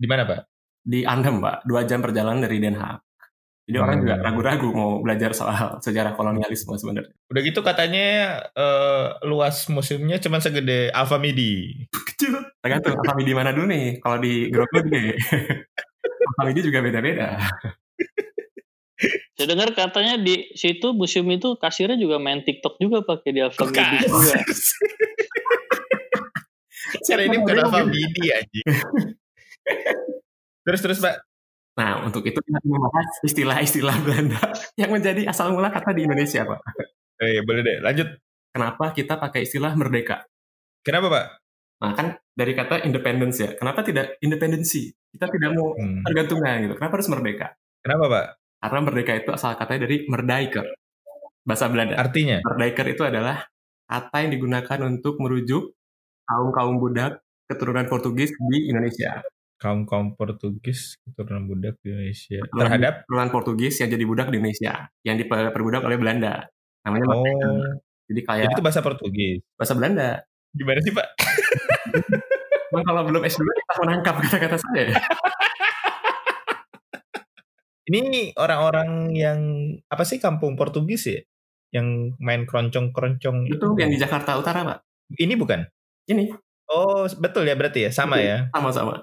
Di 0.00 0.06
mana 0.08 0.22
Pak? 0.24 0.40
Di 0.82 0.98
Arnhem, 1.04 1.44
Pak. 1.44 1.56
Dua 1.68 1.84
jam 1.84 2.00
perjalanan 2.00 2.40
dari 2.40 2.56
Den 2.56 2.80
Haag. 2.80 3.04
Jadi 3.62 3.78
orang 3.78 3.94
Hmm. 3.94 4.02
juga 4.02 4.14
ragu-ragu 4.26 4.68
mau 4.74 4.90
belajar 5.04 5.30
soal 5.38 5.78
sejarah 5.78 6.18
kolonialisme 6.18 6.74
sebenarnya. 6.74 7.14
Udah 7.30 7.42
gitu 7.46 7.60
katanya 7.62 8.06
eh, 8.50 9.06
luas 9.22 9.70
museumnya 9.70 10.18
cuma 10.18 10.42
segede 10.42 10.90
Alfa 10.90 11.20
Midi. 11.20 11.86
Kecil. 11.92 12.42
Tergantung 12.58 12.98
Alfamidi 12.98 13.30
di 13.30 13.36
mana 13.36 13.54
dulu 13.54 13.70
nih. 13.70 14.02
Kalau 14.02 14.18
di 14.18 14.50
Grogol 14.50 14.82
gede. 14.88 15.14
Alfamidi 16.32 16.60
juga 16.64 16.80
beda-beda. 16.82 17.38
Saya 19.42 19.58
dengar 19.58 19.74
katanya 19.74 20.22
di 20.22 20.54
situ 20.54 20.94
museum 20.94 21.26
itu 21.34 21.58
kasirnya 21.58 21.98
juga 21.98 22.22
main 22.22 22.46
TikTok 22.46 22.78
juga 22.78 23.02
pakai 23.02 23.30
di 23.34 23.42
Alfa 23.42 23.58
Kok 23.58 23.74
Midi 23.74 24.06
juga. 24.06 24.38
Cara 27.10 27.26
ini 27.26 27.42
bukan 27.42 27.56
Alfa 27.58 27.82
Midi 27.82 28.30
aja. 28.30 28.62
terus 30.62 30.78
terus 30.78 31.02
Pak. 31.02 31.26
Nah, 31.74 32.06
untuk 32.06 32.22
itu 32.22 32.38
kita 32.38 32.62
membahas 32.62 33.18
istilah-istilah 33.26 33.98
Belanda 34.06 34.38
yang 34.80 34.94
menjadi 34.94 35.26
asal 35.26 35.50
mula 35.50 35.74
kata 35.74 35.90
di 35.90 36.06
Indonesia, 36.06 36.46
Pak. 36.46 36.62
Eh, 37.18 37.42
boleh 37.42 37.66
deh, 37.66 37.82
lanjut. 37.82 38.14
Kenapa 38.54 38.94
kita 38.94 39.18
pakai 39.18 39.42
istilah 39.42 39.74
merdeka? 39.74 40.22
Kenapa 40.86 41.10
Pak? 41.10 41.26
Nah, 41.82 41.90
kan 41.98 42.14
dari 42.30 42.54
kata 42.54 42.86
independence 42.86 43.42
ya. 43.42 43.58
Kenapa 43.58 43.82
tidak 43.82 44.22
independensi? 44.22 44.86
Kita 45.10 45.26
tidak 45.26 45.50
mau 45.58 45.74
Hmm. 45.74 46.06
tergantungan 46.06 46.62
gitu. 46.62 46.78
Kenapa 46.78 46.94
harus 46.94 47.10
merdeka? 47.10 47.58
Kenapa 47.82 48.06
Pak? 48.06 48.26
Karena 48.62 48.78
merdeka 48.78 49.12
itu 49.18 49.30
asal 49.34 49.58
katanya 49.58 49.90
dari 49.90 50.06
merdeiker. 50.06 50.66
Bahasa 51.42 51.66
Belanda. 51.66 51.98
Artinya? 51.98 52.38
Merdeiker 52.46 52.86
itu 52.94 53.02
adalah 53.02 53.42
kata 53.90 54.16
yang 54.22 54.30
digunakan 54.38 54.78
untuk 54.86 55.18
merujuk 55.18 55.74
kaum-kaum 56.22 56.78
budak 56.78 57.18
keturunan 57.50 57.90
Portugis 57.90 58.30
di 58.30 58.70
Indonesia. 58.70 59.18
Kaum 59.58 59.82
kaum 59.82 60.14
Portugis 60.14 61.02
keturunan 61.02 61.50
budak 61.50 61.74
di 61.82 61.90
Indonesia 61.90 62.38
terhadap 62.54 63.06
Keturunan 63.06 63.30
Portugis 63.30 63.74
yang 63.82 63.90
jadi 63.90 64.04
budak 64.06 64.30
di 64.30 64.38
Indonesia. 64.38 64.86
Yang 65.02 65.26
diperbudak 65.26 65.82
oleh 65.82 65.98
Belanda. 65.98 66.46
Namanya 66.86 67.04
oh 67.10 67.22
Jadi 68.10 68.20
kayak 68.26 68.46
jadi 68.46 68.54
itu 68.54 68.62
bahasa 68.62 68.80
Portugis. 68.82 69.42
bahasa 69.58 69.74
Belanda. 69.74 70.10
Gimana 70.54 70.78
sih 70.82 70.94
Pak? 70.94 71.06
Emang 72.72 72.84
kalau 72.88 73.02
belum 73.04 73.22
S2 73.26 73.42
kita 73.44 73.74
menangkap 73.84 74.14
kata-kata 74.16 74.56
saya. 74.56 74.96
Ini 77.82 78.38
orang-orang 78.38 79.10
yang 79.10 79.40
apa 79.90 80.06
sih 80.06 80.22
kampung 80.22 80.54
Portugis 80.54 81.02
ya? 81.10 81.20
Yang 81.72 82.14
main 82.20 82.44
keroncong-keroncong 82.46 83.48
Itu 83.48 83.74
yang 83.80 83.90
di 83.90 83.98
Jakarta 83.98 84.38
Utara, 84.38 84.62
Pak. 84.62 84.78
Ini 85.18 85.34
bukan? 85.34 85.66
Ini 86.06 86.30
Oh, 86.72 87.04
betul 87.20 87.44
ya 87.44 87.54
berarti 87.58 87.84
ya, 87.84 87.90
sama 87.92 88.16
Betul. 88.16 88.28
ya. 88.32 88.36
sama-sama. 88.54 88.94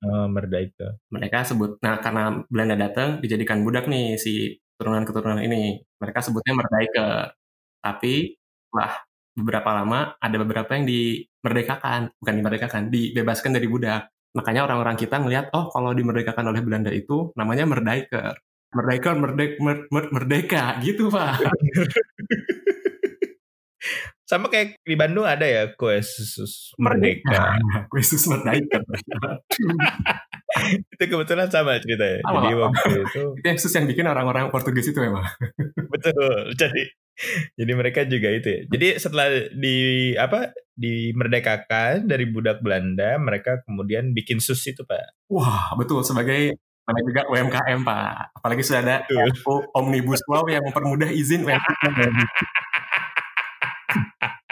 Oh, 0.00 0.26
Merdeka. 0.30 0.96
Mereka 1.12 1.44
sebut, 1.44 1.76
nah 1.84 1.98
karena 2.00 2.40
Belanda 2.48 2.76
datang 2.78 3.20
dijadikan 3.20 3.60
budak 3.66 3.84
nih 3.90 4.16
si 4.16 4.56
keturunan-keturunan 4.78 5.42
ini. 5.44 5.82
Mereka 6.00 6.20
sebutnya 6.24 6.54
merdeka. 6.56 7.34
Tapi 7.84 8.36
lah 8.72 8.96
beberapa 9.36 9.70
lama 9.76 10.16
ada 10.22 10.36
beberapa 10.40 10.70
yang 10.78 10.86
dimerdekakan, 10.88 12.14
bukan 12.16 12.34
dimerdekakan, 12.40 12.82
dibebaskan 12.88 13.52
dari 13.58 13.68
budak. 13.68 14.08
Makanya 14.30 14.70
orang-orang 14.70 14.94
kita 14.94 15.18
ngelihat, 15.18 15.50
oh 15.50 15.66
kalau 15.74 15.90
dimerdekakan 15.90 16.54
oleh 16.54 16.62
Belanda 16.62 16.94
itu 16.94 17.34
namanya 17.34 17.66
merdeka. 17.66 18.38
Merdeka, 18.70 19.18
merdek, 19.18 19.58
mer- 19.58 19.90
mer- 19.90 20.10
merdeka, 20.14 20.78
gitu 20.78 21.10
Pak. 21.10 21.42
Sama 24.30 24.46
kayak 24.46 24.78
di 24.86 24.94
Bandung 24.94 25.26
ada 25.26 25.42
ya 25.42 25.74
kue 25.74 25.98
susus 26.06 26.70
Merdeka. 26.78 27.58
Khusus 27.90 28.30
merdeka. 28.30 28.78
itu 30.94 31.04
kebetulan 31.10 31.50
sama 31.50 31.82
ceritanya. 31.82 32.22
Sama, 32.22 32.46
Jadi 32.46 32.54
waktu 32.54 32.90
itu 32.94 33.22
itu 33.34 33.42
yang 33.42 33.58
khusus 33.58 33.74
yang 33.74 33.90
bikin 33.90 34.06
orang-orang 34.06 34.46
Portugis 34.54 34.94
itu 34.94 35.02
memang. 35.02 35.26
betul. 35.90 36.54
Jadi 36.54 36.94
jadi 37.58 37.72
mereka 37.76 38.00
juga 38.08 38.28
itu 38.32 38.48
ya. 38.48 38.60
Jadi 38.68 38.86
setelah 38.96 39.28
di 39.52 39.76
apa 40.16 40.52
dimerdekakan 40.76 42.08
dari 42.08 42.24
budak 42.24 42.64
Belanda, 42.64 43.20
mereka 43.20 43.60
kemudian 43.68 44.16
bikin 44.16 44.40
sus 44.40 44.64
itu, 44.64 44.80
Pak. 44.80 45.28
Wah, 45.28 45.76
betul 45.76 46.00
sebagai 46.00 46.56
namanya 46.88 47.06
juga 47.06 47.22
UMKM, 47.28 47.80
Pak. 47.84 48.40
Apalagi 48.40 48.62
sudah 48.64 48.80
ada. 48.82 48.96
RU 49.06 49.54
Omnibus 49.76 50.24
Law 50.26 50.48
yang 50.48 50.64
mempermudah 50.64 51.12
izin 51.12 51.44
UMKM. 51.44 52.10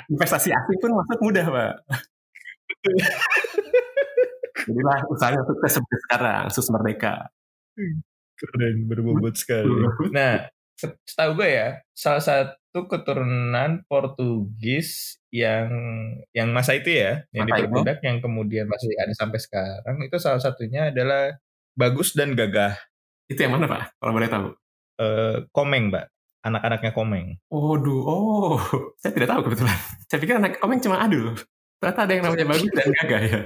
Investasi 0.08 0.48
asing 0.52 0.78
pun 0.80 0.92
masuk 0.96 1.18
mudah, 1.20 1.46
Pak. 1.48 1.74
Jadilah 4.68 5.00
usahanya 5.08 5.40
sukses 5.48 5.80
seperti 5.80 5.96
sekarang, 6.04 6.42
sus 6.52 6.68
merdeka. 6.68 7.32
Keren, 8.36 8.84
berbobot 8.84 9.32
sekali. 9.32 9.72
Nah, 10.12 10.44
se- 10.76 11.00
setahu 11.08 11.40
gue 11.40 11.48
ya, 11.48 11.68
salah 11.96 12.22
satu 12.22 12.57
keturunan 12.72 13.82
Portugis 13.88 15.18
yang 15.32 15.68
yang 16.32 16.48
masa 16.52 16.76
itu 16.76 16.90
ya, 16.92 17.24
yang 17.32 17.48
Masa 17.48 17.64
itu? 17.64 17.68
diperbudak 17.68 17.98
yang 18.04 18.16
kemudian 18.20 18.66
masih 18.68 18.92
ada 19.00 19.14
sampai 19.16 19.40
sekarang, 19.40 19.96
itu 20.04 20.16
salah 20.20 20.40
satunya 20.40 20.92
adalah 20.92 21.36
Bagus 21.74 22.12
dan 22.12 22.34
Gagah 22.34 22.74
Itu 23.28 23.40
yang 23.44 23.56
mana, 23.56 23.66
Pak? 23.68 23.82
Kalau 24.00 24.12
boleh 24.12 24.28
tahu. 24.28 24.46
eh, 24.98 25.36
Komeng, 25.52 25.92
Mbak. 25.92 26.06
Anak-anaknya 26.44 26.92
Komeng. 26.96 27.26
Waduh, 27.50 28.00
oh, 28.06 28.56
saya 29.00 29.12
tidak 29.12 29.28
tahu 29.32 29.40
kebetulan. 29.50 29.78
Saya 30.08 30.18
pikir 30.22 30.34
anak 30.38 30.56
komeng 30.58 30.80
cuma 30.80 31.02
adul. 31.02 31.34
Ternyata 31.78 32.00
ada 32.08 32.12
yang 32.14 32.24
namanya 32.26 32.46
bagus 32.56 32.70
dan 32.72 32.88
gagah 32.94 33.22
ya. 33.22 33.40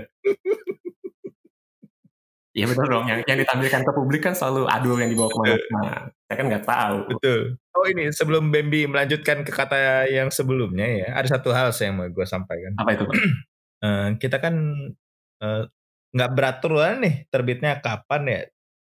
Iya 2.52 2.68
benar 2.68 2.84
dong, 2.84 3.08
yang, 3.08 3.24
yang 3.24 3.38
ditampilkan 3.40 3.80
ke 3.80 3.92
publik 3.96 4.20
kan 4.28 4.36
selalu 4.36 4.68
adul 4.68 5.00
yang 5.00 5.08
dibawa 5.08 5.32
ke 5.32 5.56
mana-mana. 5.72 6.12
Saya 6.28 6.36
kan 6.36 6.46
nggak 6.52 6.64
tahu. 6.68 6.96
Betul. 7.16 7.40
Oh 7.72 7.88
ini 7.88 8.12
sebelum 8.12 8.52
Bambi 8.52 8.84
melanjutkan 8.84 9.40
ke 9.40 9.48
kata 9.48 10.04
yang 10.12 10.28
sebelumnya 10.28 10.84
ya, 10.84 11.08
ada 11.16 11.32
satu 11.32 11.48
hal 11.56 11.72
saya 11.72 11.96
mau 11.96 12.04
gue 12.04 12.26
sampaikan. 12.28 12.76
Apa 12.76 12.92
itu 12.92 13.08
Pak? 13.08 13.16
Eh, 13.82 14.14
kita 14.22 14.38
kan 14.38 14.54
eh, 15.42 15.62
nggak 16.14 16.30
beraturan 16.38 17.02
nih 17.02 17.26
terbitnya 17.34 17.82
kapan 17.82 18.22
ya. 18.30 18.40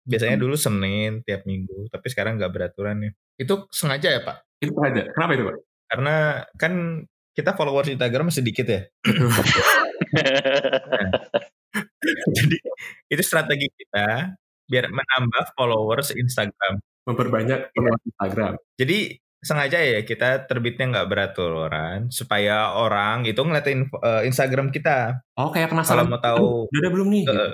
Biasanya 0.03 0.35
Hmm. 0.35 0.43
dulu 0.43 0.59
Senin 0.59 1.23
tiap 1.23 1.47
minggu, 1.47 1.87
tapi 1.87 2.11
sekarang 2.11 2.35
nggak 2.35 2.51
beraturan 2.51 2.99
nih. 2.99 3.13
Itu 3.39 3.71
sengaja 3.71 4.11
ya 4.11 4.27
Pak? 4.27 4.43
Itu 4.59 4.75
sengaja. 4.75 5.07
Kenapa 5.15 5.39
itu 5.39 5.47
Pak? 5.47 5.57
Karena 5.87 6.15
kan 6.59 6.73
kita 7.31 7.55
followers 7.55 7.95
Instagram 7.95 8.35
sedikit 8.35 8.67
ya. 8.67 8.83
Jadi 12.39 12.57
itu 13.09 13.23
strategi 13.23 13.69
kita 13.73 14.33
biar 14.69 14.89
menambah 14.89 15.53
followers 15.59 16.15
Instagram. 16.15 16.81
Memperbanyak 17.03 17.75
penonton 17.75 18.03
Instagram. 18.09 18.53
Jadi 18.79 18.99
sengaja 19.43 19.83
ya 19.83 20.07
kita 20.07 20.47
terbitnya 20.47 20.87
nggak 20.87 21.09
beraturan 21.11 22.07
supaya 22.15 22.79
orang 22.79 23.27
itu 23.27 23.43
ngeliatin 23.43 23.91
eh, 23.91 24.23
Instagram 24.31 24.71
kita. 24.71 25.19
Oh 25.35 25.51
kayak 25.51 25.67
Kalau 25.67 25.83
penasaran. 25.83 26.07
mau 26.07 26.23
tahu 26.23 26.71
Udah 26.71 26.79
ada 26.79 26.91
belum 26.95 27.09
nih? 27.11 27.25
Eh, 27.27 27.53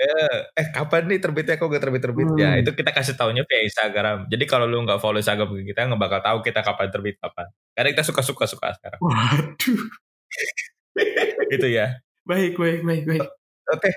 eh, 0.00 0.38
eh 0.54 0.66
kapan 0.70 1.10
nih 1.10 1.18
terbitnya 1.18 1.58
kok 1.58 1.66
gak 1.66 1.82
terbit 1.82 2.02
terbit 2.06 2.30
ya 2.38 2.54
Hmm. 2.54 2.62
itu 2.62 2.70
kita 2.72 2.94
kasih 2.94 3.18
taunya 3.18 3.42
via 3.42 3.60
Instagram. 3.66 4.30
Jadi 4.30 4.44
kalau 4.46 4.70
lu 4.70 4.86
nggak 4.86 5.02
follow 5.02 5.18
Instagram 5.18 5.50
kita 5.66 5.90
nggak 5.90 5.98
bakal 6.00 6.20
tahu 6.22 6.38
kita 6.46 6.62
kapan 6.62 6.88
terbit 6.94 7.18
kapan. 7.18 7.46
Karena 7.74 7.88
kita 7.90 8.04
suka 8.06 8.22
suka 8.22 8.44
suka 8.46 8.66
sekarang. 8.78 9.00
Waduh. 9.02 9.82
itu 11.58 11.68
ya. 11.68 11.98
Baik, 12.22 12.54
baik, 12.54 12.86
baik, 12.86 13.04
baik. 13.10 13.26
Oke, 13.70 13.90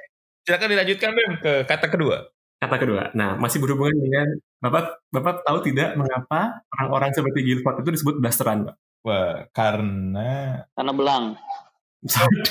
silakan 0.46 0.70
dilanjutkan 0.74 1.10
Bem 1.14 1.32
ke 1.42 1.54
kata 1.66 1.88
kedua. 1.90 2.18
Kata 2.62 2.76
kedua. 2.80 3.12
Nah, 3.18 3.36
masih 3.36 3.60
berhubungan 3.60 3.98
dengan 4.00 4.28
Bapak 4.64 5.04
Bapak 5.12 5.44
tahu 5.44 5.58
tidak 5.68 6.00
mengapa 6.00 6.64
orang-orang 6.80 7.12
seperti 7.12 7.44
Guilford 7.44 7.84
itu 7.84 7.90
disebut 8.00 8.16
blasteran, 8.24 8.70
Pak? 8.72 8.76
Wah, 9.04 9.50
karena 9.52 10.64
Karena 10.72 10.94
belang. 10.96 11.26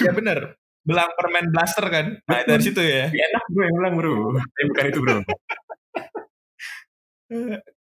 ya 0.00 0.12
bener 0.12 0.56
belang 0.82 1.10
permen 1.14 1.46
blaster 1.54 1.86
kan. 1.86 2.06
Nah, 2.26 2.42
dari 2.42 2.62
situ 2.62 2.82
ya. 2.82 3.08
Lebih 3.08 3.22
enak 3.22 3.44
gue 3.50 3.62
yang 3.62 3.76
bilang, 3.78 3.94
bro. 3.98 4.14
Tapi 4.34 4.64
bukan 4.68 4.84
itu, 4.90 4.98
bro. 5.00 5.18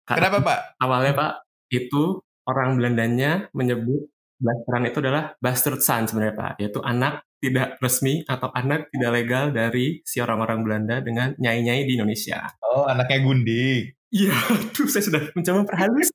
Kenapa 0.05 0.37
Pak? 0.43 0.59
Awalnya, 0.83 1.13
Pak, 1.15 1.33
itu 1.71 2.03
orang 2.45 2.75
Belandanya 2.77 3.47
menyebut 3.55 4.11
blasteran 4.39 4.87
itu 4.87 4.97
adalah 5.03 5.23
bastard 5.37 5.83
son 5.83 6.07
sebenarnya, 6.07 6.35
Pak. 6.35 6.53
Yaitu 6.63 6.79
anak 6.79 7.27
tidak 7.39 7.79
resmi 7.83 8.23
atau 8.23 8.51
anak 8.51 8.87
tidak 8.91 9.11
legal 9.11 9.45
dari 9.51 9.99
si 10.03 10.19
orang-orang 10.19 10.63
Belanda 10.63 10.99
dengan 11.03 11.35
nyai-nyai 11.35 11.83
di 11.83 11.93
Indonesia. 11.99 12.47
Oh, 12.63 12.87
anaknya 12.87 13.19
Gundik. 13.23 13.99
Iya, 14.09 14.33
aduh, 14.33 14.89
saya 14.89 15.05
sudah 15.05 15.21
mencoba 15.37 15.57
memperhalus. 15.63 16.09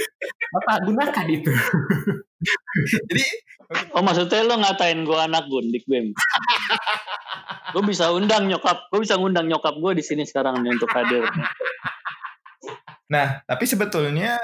Bapak 0.56 0.76
gunakan 0.82 1.26
itu. 1.30 1.52
Jadi 3.06 3.24
Oh 3.94 4.02
maksudnya 4.02 4.46
lo 4.46 4.62
ngatain 4.62 5.02
gue 5.02 5.18
anak 5.18 5.50
gundik 5.50 5.82
Bem? 5.90 6.14
gue 7.74 7.82
bisa 7.82 8.14
undang 8.14 8.46
nyokap, 8.46 8.86
gue 8.94 9.02
bisa 9.02 9.18
ngundang 9.18 9.50
nyokap 9.50 9.74
gue 9.74 9.92
di 9.98 10.04
sini 10.06 10.22
sekarang 10.22 10.62
nih 10.62 10.70
untuk 10.70 10.86
hadir. 10.94 11.26
Nah, 13.10 13.42
tapi 13.42 13.64
sebetulnya 13.66 14.38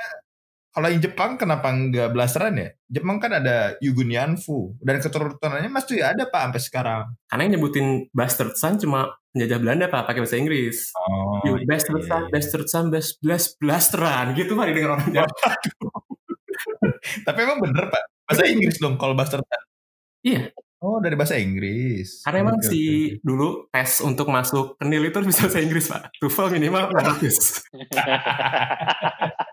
kalau 0.72 0.88
yang 0.88 1.04
Jepang 1.04 1.36
kenapa 1.36 1.68
nggak 1.68 2.16
blasteran 2.16 2.56
ya? 2.56 2.68
Jepang 2.88 3.20
kan 3.20 3.36
ada 3.36 3.76
Yugun 3.84 4.08
Yanfu 4.08 4.72
dan 4.80 5.04
keturunannya 5.04 5.68
masih 5.68 6.00
ada 6.00 6.24
Pak 6.24 6.48
sampai 6.48 6.62
sekarang. 6.64 7.02
Karena 7.28 7.40
yang 7.44 7.52
nyebutin 7.60 8.08
bastard 8.16 8.56
son 8.56 8.80
cuma 8.80 9.12
penjajah 9.36 9.60
Belanda, 9.60 9.92
Pak, 9.92 10.08
pakai 10.08 10.24
bahasa 10.24 10.40
Inggris. 10.40 10.88
Oh, 10.96 11.44
You 11.44 11.60
bastard 11.68 12.04
son, 12.08 12.22
bastard 12.32 12.66
son, 12.72 12.84
best 12.88 13.20
blast 13.20 13.60
blasteran 13.60 14.32
gitu 14.32 14.56
Pak 14.56 14.64
didengar 14.72 14.96
orang 14.96 15.12
Jawa. 15.12 15.28
Tapi 17.28 17.38
emang 17.44 17.60
bener 17.60 17.92
Pak. 17.92 18.02
Bahasa 18.24 18.44
Inggris 18.48 18.80
dong 18.80 18.96
kalau 18.96 19.12
bastard. 19.12 19.44
Iya. 20.24 20.56
Oh, 20.82 20.98
dari 20.98 21.14
bahasa 21.14 21.38
Inggris. 21.38 22.26
Karena 22.26 22.42
emang 22.42 22.58
Oke, 22.58 22.66
si 22.66 22.80
oke. 23.14 23.22
dulu 23.22 23.70
tes 23.70 24.02
untuk 24.02 24.26
masuk 24.26 24.74
ke 24.80 24.82
NIL 24.82 25.14
itu 25.14 25.16
harus 25.20 25.30
bisa 25.30 25.46
bahasa 25.46 25.62
Inggris, 25.62 25.86
Pak. 25.86 26.02
TOEFL 26.18 26.58
minimal 26.58 26.90
400. 26.90 27.70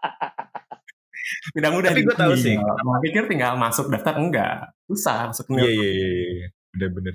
Mudah-mudahan. 1.55 1.93
Tapi 1.95 2.01
gua 2.05 2.17
tahu 2.17 2.33
sih. 2.35 2.55
Mau 2.57 2.97
pikir 2.99 3.23
tinggal 3.27 3.55
masuk 3.55 3.87
daftar 3.87 4.15
enggak. 4.17 4.71
Susah 4.85 5.29
masuk 5.29 5.45
Iya, 5.53 5.61
NIL. 5.61 5.69
iya, 5.69 5.89
iya, 5.89 6.09
iya. 6.43 6.47
Bener-bener. 6.75 7.13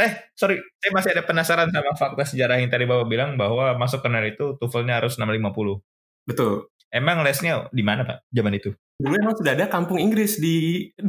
Eh, 0.00 0.12
sorry, 0.32 0.56
saya 0.80 0.90
masih 0.96 1.10
ada 1.12 1.22
penasaran 1.22 1.68
sama 1.68 1.92
fakta 1.92 2.24
sejarah 2.24 2.56
yang 2.56 2.72
tadi 2.72 2.88
Bapak 2.88 3.04
bilang 3.04 3.36
bahwa 3.36 3.76
masuk 3.76 4.00
ke 4.00 4.08
NER 4.08 4.32
itu 4.32 4.56
TOEFL-nya 4.56 4.96
harus 4.96 5.20
650. 5.20 5.84
Betul. 6.24 6.72
Emang 6.88 7.20
lesnya 7.20 7.68
di 7.70 7.84
mana, 7.84 8.02
Pak? 8.02 8.24
Zaman 8.32 8.56
itu? 8.56 8.72
Dulu 8.96 9.14
emang 9.14 9.36
sudah 9.36 9.52
ada 9.54 9.68
kampung 9.68 10.00
Inggris 10.00 10.40
di 10.40 10.88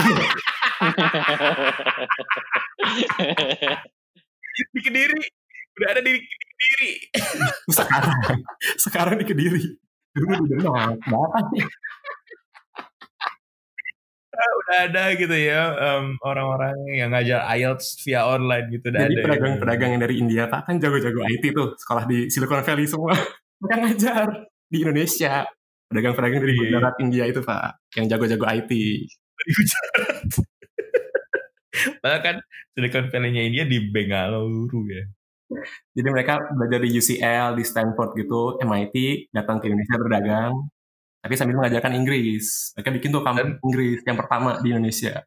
Di 4.72 4.80
Kediri. 4.84 5.22
Udah 5.80 5.88
ada 5.96 6.02
di 6.04 6.12
Kediri. 6.20 6.92
sekarang. 7.72 8.20
sekarang 8.78 9.16
di 9.18 9.26
Kediri. 9.26 9.64
Dulu 10.12 10.34
di 10.44 10.56
Demak. 10.60 11.00
Berapa 11.02 11.40
nih? 11.52 11.64
Ah, 14.41 14.51
udah 14.57 14.77
ada 14.89 15.03
gitu 15.13 15.36
ya 15.38 15.62
em, 15.77 16.17
orang-orang 16.25 16.74
yang 16.91 17.13
ngajar 17.13 17.45
IELTS 17.53 18.01
via 18.01 18.25
online 18.25 18.74
gitu 18.74 18.89
udah 18.89 19.05
Jadi 19.05 19.13
ada. 19.13 19.24
pedagang-pedagang 19.29 19.89
yang 19.93 20.01
dari 20.01 20.15
India 20.17 20.43
Pak 20.50 20.65
kan 20.65 20.81
jago-jago 20.81 21.21
IT 21.21 21.53
tuh. 21.53 21.77
Sekolah 21.77 22.10
di 22.10 22.25
Silicon 22.27 22.65
Valley 22.65 22.89
semua. 22.89 23.13
Mereka 23.62 23.75
ngajar 23.77 24.25
di 24.65 24.77
Indonesia. 24.81 25.45
Pedagang-pedagang 25.88 26.41
dari 26.41 26.53
Iya. 26.55 26.62
Gujarat 26.65 26.95
India 27.00 27.24
itu 27.29 27.39
Pak. 27.39 27.69
Yang 27.93 28.05
jago-jago 28.10 28.45
IT. 28.50 28.71
Di 29.38 29.51
Gujarat. 29.53 29.93
Padahal 32.01 32.21
kan 32.21 32.36
Silicon 32.74 33.05
Valley-nya 33.07 33.41
India 33.45 33.63
di 33.63 33.77
Bengaluru 33.88 34.81
ya. 34.89 35.03
Jadi 35.91 36.07
mereka 36.07 36.39
belajar 36.55 36.79
di 36.79 36.95
UCL, 36.95 37.60
di 37.60 37.63
Stanford 37.67 38.15
gitu, 38.15 38.55
MIT, 38.57 38.95
datang 39.29 39.60
ke 39.60 39.67
Indonesia 39.67 40.00
berdagang. 40.00 40.53
Tapi 41.22 41.34
sambil 41.38 41.56
mengajarkan 41.62 41.94
Inggris. 41.94 42.74
Mereka 42.74 42.90
bikin 42.98 43.10
tuh 43.13 43.22
kampung 43.22 43.62
Inggris 43.62 44.01
yang 44.04 44.18
pertama 44.18 44.58
di 44.60 44.74
Indonesia. 44.74 45.22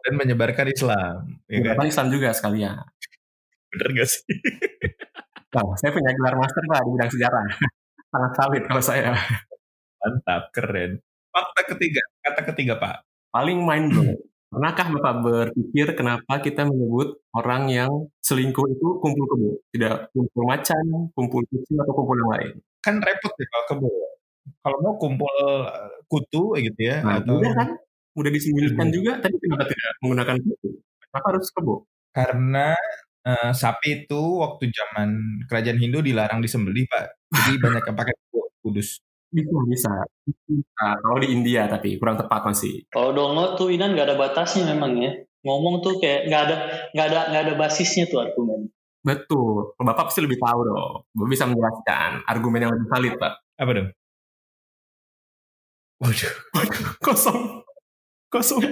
Dan 0.00 0.14
menyebarkan 0.16 0.66
Islam. 0.72 1.40
Ya 1.46 1.60
kan? 1.60 1.76
Beberapa 1.76 1.82
Islam 1.84 2.06
juga 2.08 2.28
sekalian. 2.32 2.80
Bener 3.68 3.88
gak 4.00 4.08
sih? 4.08 4.24
Nah, 5.56 5.72
saya 5.80 5.90
punya 5.92 6.12
gelar 6.12 6.34
master 6.36 6.62
Pak 6.68 6.80
di 6.84 6.90
bidang 6.96 7.10
sejarah. 7.12 7.44
Sangat 8.12 8.32
valid 8.36 8.62
kalau 8.64 8.82
saya. 8.82 9.12
Mantap, 10.00 10.42
keren. 10.52 11.00
Fakta 11.32 11.62
ketiga, 11.76 12.02
kata 12.24 12.40
ketiga 12.52 12.74
Pak. 12.80 13.04
Paling 13.28 13.60
mind 13.60 13.92
blowing. 13.92 14.20
Pernahkah 14.46 14.86
Bapak 14.88 15.14
berpikir 15.20 15.92
kenapa 15.98 16.38
kita 16.40 16.64
menyebut 16.64 17.18
orang 17.34 17.68
yang 17.68 17.92
selingkuh 18.22 18.64
itu 18.72 18.88
kumpul 19.02 19.24
kebo? 19.28 19.50
Tidak 19.74 20.14
kumpul 20.14 20.42
macan, 20.48 20.84
kumpul 21.12 21.42
kucing, 21.50 21.76
atau 21.76 21.92
kumpul 21.92 22.16
yang 22.16 22.30
lain. 22.30 22.54
Kan 22.80 23.02
repot 23.02 23.34
ya 23.36 23.46
kalau 23.52 23.66
kebo. 23.68 23.90
Kalau 24.62 24.78
mau 24.82 24.94
kumpul 24.96 25.30
eh, 25.30 25.90
kutu 26.06 26.54
gitu 26.58 26.80
ya. 26.80 27.02
Nah, 27.02 27.22
atau 27.22 27.38
mudah 27.38 27.52
kan? 27.54 27.68
Mudah 28.16 28.30
disembunyikan 28.32 28.88
Hmm. 28.88 28.94
juga, 28.96 29.12
tapi 29.20 29.36
kenapa 29.36 29.64
tidak 29.68 29.90
menggunakan 30.00 30.36
kutu? 30.40 30.68
Kenapa 31.04 31.26
harus 31.34 31.46
kebo? 31.52 31.74
Karena 32.10 32.68
eh, 33.26 33.50
sapi 33.52 34.06
itu 34.06 34.22
waktu 34.38 34.70
zaman 34.70 35.08
kerajaan 35.50 35.78
Hindu 35.78 35.98
dilarang 36.00 36.40
disembelih 36.40 36.86
Pak. 36.86 37.04
Jadi 37.34 37.52
banyak 37.64 37.82
yang 37.84 37.96
pakai 37.98 38.14
kebo, 38.14 38.40
kudus. 38.62 39.02
Bisa, 39.26 39.58
bisa. 39.66 39.90
Nah, 40.78 40.94
kalau 41.02 41.18
di 41.18 41.28
India 41.34 41.66
tapi 41.66 41.98
kurang 41.98 42.14
tepat 42.16 42.46
masih. 42.46 42.86
Kalau 42.88 43.10
dongo 43.10 43.58
tuh 43.58 43.74
Inan 43.74 43.92
nggak 43.92 44.06
ada 44.08 44.16
batasnya 44.16 44.70
memang 44.72 44.96
ya. 45.02 45.12
Ngomong 45.42 45.82
tuh 45.82 45.98
kayak 45.98 46.30
nggak 46.30 46.42
ada 46.46 46.56
nggak 46.94 47.06
ada 47.10 47.18
nggak 47.34 47.42
ada 47.50 47.54
basisnya 47.58 48.06
tuh 48.06 48.22
argumen. 48.22 48.70
Betul. 49.02 49.74
Bapak 49.78 50.10
pasti 50.10 50.22
lebih 50.22 50.38
tahu 50.38 50.60
dong. 50.66 50.94
Bapak 51.14 51.28
bisa 51.30 51.44
menjelaskan 51.46 52.10
argumen 52.26 52.58
yang 52.66 52.72
lebih 52.74 52.88
valid, 52.90 53.14
Pak. 53.18 53.32
Apa 53.58 53.70
dong? 53.74 53.88
Waduh. 56.06 56.34
Kosong. 57.02 57.40
Kosong. 58.30 58.62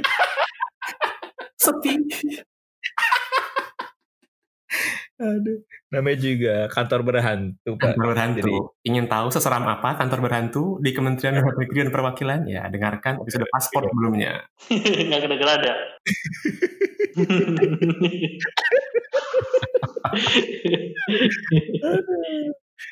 Sepi. 1.58 1.92
Aduh. 5.18 5.58
Namanya 5.94 6.18
juga 6.18 6.54
kantor 6.70 7.00
berhantu 7.06 7.70
Pak. 7.78 7.94
Kantor 7.94 8.06
berhantu. 8.14 8.38
Jadi- 8.42 8.62
Ingin 8.90 9.06
tahu 9.10 9.30
seseram 9.34 9.62
apa 9.66 9.94
kantor 9.98 10.20
berhantu 10.26 10.78
di 10.82 10.90
Kementerian 10.94 11.38
Luar 11.38 11.54
Negeri 11.58 11.78
dan 11.86 11.92
Perwakilan? 11.94 12.40
Ya, 12.50 12.66
dengarkan 12.70 13.18
episode 13.23 13.47
paspor 13.50 13.82
sebelumnya. 13.86 14.42
Nggak 15.10 15.20
kedengeran 15.26 15.60
ya. 15.62 15.75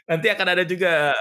Nanti 0.09 0.27
akan 0.31 0.47
ada 0.49 0.65
juga 0.67 1.15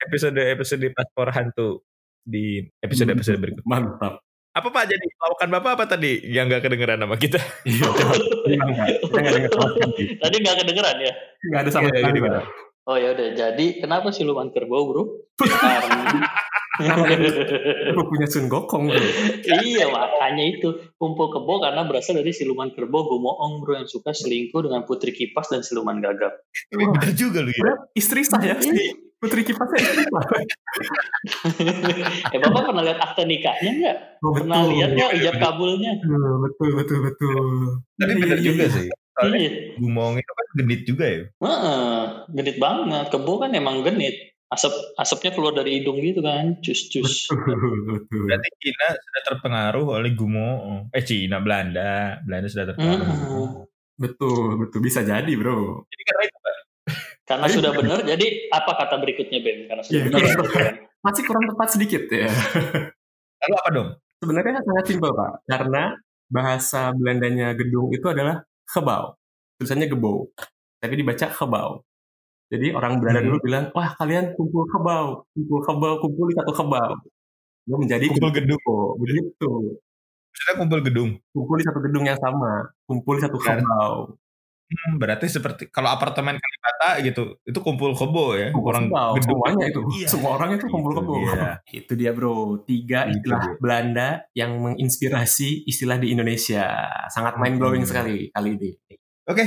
episode-episode 0.00 0.86
paspor 0.96 1.28
hantu 1.34 1.84
di 2.30 2.62
episode-episode 2.80 3.38
berikut. 3.42 3.66
Mantap. 3.66 4.22
Apa 4.50 4.66
Pak 4.66 4.82
jadi 4.86 5.06
lawakan 5.14 5.48
Bapak 5.54 5.70
apa 5.78 5.84
tadi 5.86 6.26
yang 6.26 6.50
nggak 6.50 6.66
kedengeran 6.66 6.98
sama 6.98 7.14
kita? 7.14 7.38
Iya, 7.62 7.86
sama 9.50 9.66
sekali. 9.70 10.02
Tadi 10.18 10.36
nggak 10.42 10.56
kedengeran 10.58 10.96
ya. 10.98 11.12
Nggak 11.46 11.60
ada 11.62 11.70
sama 11.70 11.86
Iya, 11.86 11.94
sekali, 12.02 12.18
gitu. 12.18 12.26
Pak. 12.26 12.44
Oh 12.86 12.96
ya 12.98 13.08
udah. 13.14 13.28
Jadi 13.30 13.66
kenapa 13.78 14.10
siluman 14.10 14.50
kerbau 14.50 14.82
bro? 14.90 15.02
Karena- 15.38 16.26
punya 18.10 18.24
Sun 18.24 18.48
Gokong, 18.48 18.88
bro. 18.88 19.04
iya 19.60 19.84
makanya 19.86 20.44
itu 20.48 20.68
kumpul 20.96 21.28
kebo 21.28 21.60
karena 21.60 21.84
berasal 21.84 22.16
dari 22.16 22.32
siluman 22.32 22.72
kerbau 22.72 23.04
gumoong 23.04 23.60
bro 23.60 23.76
yang 23.76 23.84
suka 23.84 24.10
selingkuh 24.10 24.64
dengan 24.64 24.82
putri 24.82 25.12
kipas 25.12 25.52
dan 25.52 25.60
siluman 25.60 26.00
gagap. 26.00 26.40
Bener 26.72 27.12
juga 27.12 27.44
lu 27.44 27.52
ya. 27.52 27.84
Istri 27.92 28.20
saya 28.24 28.56
si 28.58 28.72
Putri 29.20 29.44
Kipasnya 29.44 29.84
eh 32.34 32.38
bapak 32.40 32.72
pernah 32.72 32.80
lihat 32.80 32.98
akte 33.04 33.28
nikahnya 33.28 33.70
nggak? 33.76 33.96
Oh, 34.24 34.32
Pernah 34.32 34.64
lihat 34.72 34.96
nggak 34.96 35.10
ijab 35.20 35.36
kabulnya? 35.36 35.92
Betul, 36.00 36.40
betul, 36.40 36.68
betul, 36.80 36.98
betul. 37.04 37.44
Tapi 38.00 38.12
bener 38.16 38.40
iya, 38.40 38.46
juga 38.48 38.64
iya. 38.64 38.72
sih. 38.72 38.88
Soalnya 39.12 39.38
Iya. 39.44 39.52
gumong 39.76 40.12
itu 40.16 40.32
kan 40.32 40.46
genit 40.56 40.80
juga 40.88 41.04
ya. 41.04 41.22
Heeh, 41.28 42.00
genit 42.32 42.56
banget. 42.56 43.04
Kebo 43.12 43.32
kan 43.44 43.52
emang 43.52 43.84
genit. 43.84 44.16
Asap 44.50 44.72
asapnya 44.96 45.30
keluar 45.36 45.52
dari 45.52 45.78
hidung 45.78 46.00
gitu 46.00 46.24
kan. 46.24 46.56
Cus 46.64 46.88
cus. 46.88 47.28
Berarti 48.08 48.48
Cina 48.58 48.88
sudah 48.96 49.22
terpengaruh 49.28 50.00
oleh 50.00 50.16
gumo. 50.16 50.88
Eh 50.96 51.04
Cina, 51.04 51.44
Belanda. 51.44 52.18
Belanda 52.24 52.48
sudah 52.48 52.72
terpengaruh. 52.72 53.04
Hmm. 53.04 53.68
Betul, 54.00 54.56
betul. 54.56 54.80
Bisa 54.80 55.04
jadi, 55.04 55.28
bro. 55.36 55.84
Jadi 55.92 56.02
karena 56.08 56.22
itu. 56.24 56.39
Karena 57.30 57.46
sudah 57.46 57.70
benar. 57.70 57.98
Jadi 58.02 58.26
apa 58.50 58.72
kata 58.74 58.94
berikutnya 58.98 59.38
Ben? 59.38 59.58
Karena 59.70 59.82
sudah 59.86 59.94
Iya, 59.94 60.04
benar. 60.10 60.38
Masih 61.06 61.22
kurang 61.24 61.44
tepat 61.46 61.68
sedikit 61.70 62.02
ya. 62.10 62.26
Lalu 63.40 63.54
apa 63.54 63.68
dong? 63.70 63.88
Sebenarnya 64.20 64.60
sangat 64.60 64.84
simpel, 64.84 65.10
Pak. 65.14 65.32
Karena 65.46 65.82
bahasa 66.28 66.90
Belandanya 66.92 67.54
gedung 67.54 67.88
itu 67.88 68.04
adalah 68.04 68.42
gebau. 68.66 69.16
Tulisannya 69.56 69.88
gebau. 69.88 70.28
Tapi 70.76 70.94
dibaca 70.98 71.26
gebau. 71.30 71.70
Jadi 72.50 72.74
orang 72.74 72.98
Belanda 72.98 73.22
Hmm. 73.22 73.28
dulu 73.30 73.38
bilang, 73.40 73.64
wah 73.72 73.94
kalian 73.94 74.34
kumpul 74.34 74.66
kebau, 74.66 75.22
kumpul 75.32 75.60
kebau, 75.62 75.94
kumpul 76.02 76.26
di 76.26 76.34
satu 76.34 76.52
kebau. 76.52 76.90
Dia 77.62 77.76
menjadi 77.78 78.04
Kumpul 78.10 78.30
gedung. 78.34 78.58
gedung. 78.58 78.90
Begitu. 78.98 79.50
Maksudnya 80.30 80.54
kumpul 80.58 80.80
gedung. 80.82 81.10
Kumpul 81.30 81.56
di 81.56 81.64
satu 81.64 81.78
gedung 81.80 82.04
yang 82.04 82.18
sama. 82.18 82.52
Kumpul 82.84 83.14
di 83.16 83.22
satu 83.22 83.38
kebau. 83.38 83.94
Hmm, 84.70 85.02
berarti 85.02 85.26
seperti 85.26 85.66
kalau 85.74 85.90
apartemen 85.90 86.38
Kalibata 86.38 87.02
gitu, 87.02 87.22
itu 87.42 87.58
kumpul 87.58 87.90
kebo 87.90 88.38
ya. 88.38 88.54
Kumpul 88.54 88.70
orang. 88.70 88.86
Semuanya 89.18 89.64
itu. 89.66 89.80
Iya. 89.98 90.06
Semua 90.06 90.30
orang 90.38 90.54
itu 90.54 90.66
kumpul 90.70 90.94
Itu 90.94 90.98
kebau. 91.02 91.16
dia. 91.18 91.48
Itu 91.74 91.92
dia 91.98 92.10
bro. 92.14 92.62
Tiga 92.62 93.10
Itu 93.10 93.18
istilah. 93.18 93.42
Belanda 93.58 94.08
yang 94.30 94.62
menginspirasi 94.62 95.66
istilah 95.66 95.98
di 95.98 96.14
Indonesia. 96.14 96.70
Sangat 97.10 97.34
mind 97.42 97.58
blowing 97.58 97.82
Hmm. 97.82 97.90
sekali 97.90 98.30
kali 98.30 98.50
ini. 98.54 98.70
Oke. 99.26 99.44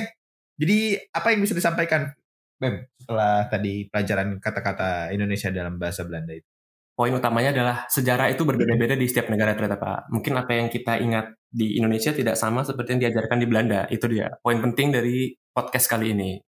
Jadi 0.60 0.78
apa 1.10 1.28
yang 1.32 1.40
bisa 1.40 1.56
disampaikan 1.56 2.12
Bem 2.60 2.88
setelah 2.96 3.48
tadi 3.52 3.88
pelajaran 3.88 4.40
kata-kata 4.40 5.12
Indonesia 5.12 5.52
dalam 5.52 5.76
bahasa 5.80 6.04
Belanda 6.04 6.32
itu? 6.32 6.48
poin 6.94 7.10
utamanya 7.10 7.50
adalah 7.50 7.78
sejarah 7.90 8.30
itu 8.30 8.46
berbeda-beda 8.46 8.94
di 8.94 9.10
setiap 9.10 9.26
negara 9.34 9.58
ternyata 9.58 9.82
Pak. 9.82 10.14
Mungkin 10.14 10.34
apa 10.38 10.52
yang 10.54 10.70
kita 10.70 11.02
ingat 11.02 11.26
di 11.54 11.78
Indonesia 11.78 12.10
tidak 12.10 12.34
sama 12.34 12.66
seperti 12.66 12.98
yang 12.98 13.02
diajarkan 13.10 13.38
di 13.38 13.46
Belanda. 13.46 13.86
Itu 13.94 14.10
dia 14.10 14.34
poin 14.42 14.58
penting 14.58 14.90
dari 14.90 15.30
podcast 15.54 15.86
kali 15.86 16.18
ini. 16.18 16.42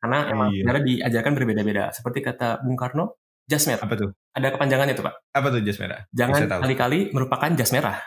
Karena 0.00 0.32
emang 0.32 0.48
Iya. 0.48 0.64
sejarah 0.64 0.82
diajarkan 0.82 1.32
berbeda-beda. 1.36 1.84
Seperti 1.92 2.24
kata 2.24 2.64
Bung 2.64 2.76
Karno, 2.80 3.20
jas 3.44 3.68
merah. 3.68 3.84
Apa 3.84 3.94
tuh? 4.00 4.10
Ada 4.32 4.56
kepanjangannya 4.56 4.94
tuh 4.96 5.04
Pak. 5.04 5.14
Apa 5.36 5.46
tuh 5.52 5.60
jas 5.60 5.76
merah? 5.76 6.00
Jangan 6.08 6.40
kali-kali 6.64 7.12
merupakan 7.12 7.52
jas 7.52 7.70
merah. 7.72 8.00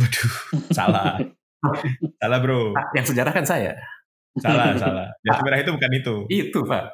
Waduh, 0.00 0.30
salah. 0.72 1.20
salah 2.20 2.38
bro. 2.40 2.72
Ah, 2.72 2.88
yang 2.96 3.04
sejarah 3.04 3.32
kan 3.36 3.44
saya. 3.44 3.76
Salah, 4.40 4.72
salah. 4.78 5.08
Jas 5.26 5.42
merah 5.42 5.58
itu 5.60 5.70
bukan 5.74 5.90
itu. 5.92 6.14
Itu 6.30 6.62
Pak. 6.64 6.84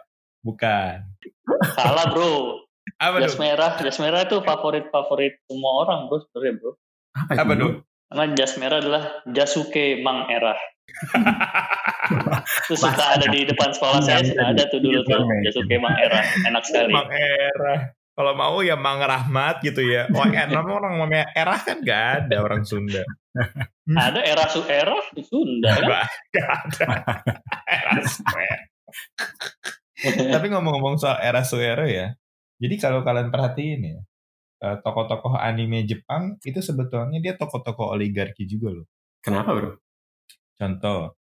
Bukan. 0.42 0.94
Salah 1.76 2.10
bro. 2.10 2.64
Apa 2.96 3.20
Jas 3.22 3.36
tuh? 3.36 3.44
merah, 3.44 3.76
jas 3.76 3.98
merah 4.00 4.24
itu 4.24 4.40
favorit 4.40 4.88
favorit 4.88 5.36
semua 5.46 5.84
orang 5.84 6.08
bro 6.08 6.18
sebenarnya 6.24 6.52
bro. 6.58 6.70
Apa 7.12 7.30
itu? 7.30 7.40
Apa 7.44 7.52
tuh? 7.54 7.72
Karena 8.06 8.24
jas 8.38 8.52
merah 8.58 8.78
adalah 8.78 9.04
Jasuke 9.26 10.00
Mang 10.02 10.30
Erah. 10.30 10.58
itu 12.66 12.78
suka 12.78 13.18
ada 13.18 13.26
di 13.28 13.42
depan 13.44 13.74
sekolah 13.74 14.00
saya 14.00 14.22
sudah 14.22 14.54
ada 14.54 14.64
tuh 14.70 14.78
dulu 14.78 15.02
tuh 15.02 15.26
Jasuke 15.46 15.76
Mang 15.82 15.98
Erah. 15.98 16.22
Enak 16.46 16.62
sekali. 16.62 16.94
Mang 16.94 17.10
Erah. 17.10 17.94
Kalau 18.16 18.32
mau 18.32 18.64
ya 18.64 18.80
Mang 18.80 19.02
Rahmat 19.02 19.60
gitu 19.60 19.84
ya. 19.84 20.08
Oh, 20.08 20.24
enak 20.24 20.64
orang 20.64 20.96
namanya 20.96 21.28
Erah 21.36 21.60
kan 21.60 21.84
gak 21.84 22.30
ada 22.30 22.40
orang 22.40 22.64
Sunda. 22.64 23.04
Ada 23.86 24.20
era 24.26 24.44
su 24.50 24.66
era 24.66 24.98
di 25.14 25.22
Sunda 25.22 25.70
kan? 25.70 26.08
Nggak 26.32 26.48
ada. 26.48 26.86
Era 27.68 27.92
Suero. 28.02 28.64
Tapi 30.34 30.46
ngomong-ngomong 30.50 30.96
soal 30.98 31.22
era 31.22 31.46
Suero 31.46 31.86
ya. 31.86 32.10
Jadi 32.56 32.74
kalau 32.80 33.04
kalian 33.04 33.28
perhatiin 33.28 33.80
ya, 33.84 33.98
tokoh-tokoh 34.60 35.36
anime 35.36 35.84
Jepang 35.84 36.40
itu 36.42 36.60
sebetulnya 36.64 37.20
dia 37.20 37.36
tokoh-tokoh 37.36 37.92
oligarki 37.92 38.48
juga 38.48 38.80
loh. 38.80 38.86
Kenapa 39.20 39.52
bro? 39.52 39.72
Contoh 40.56 41.16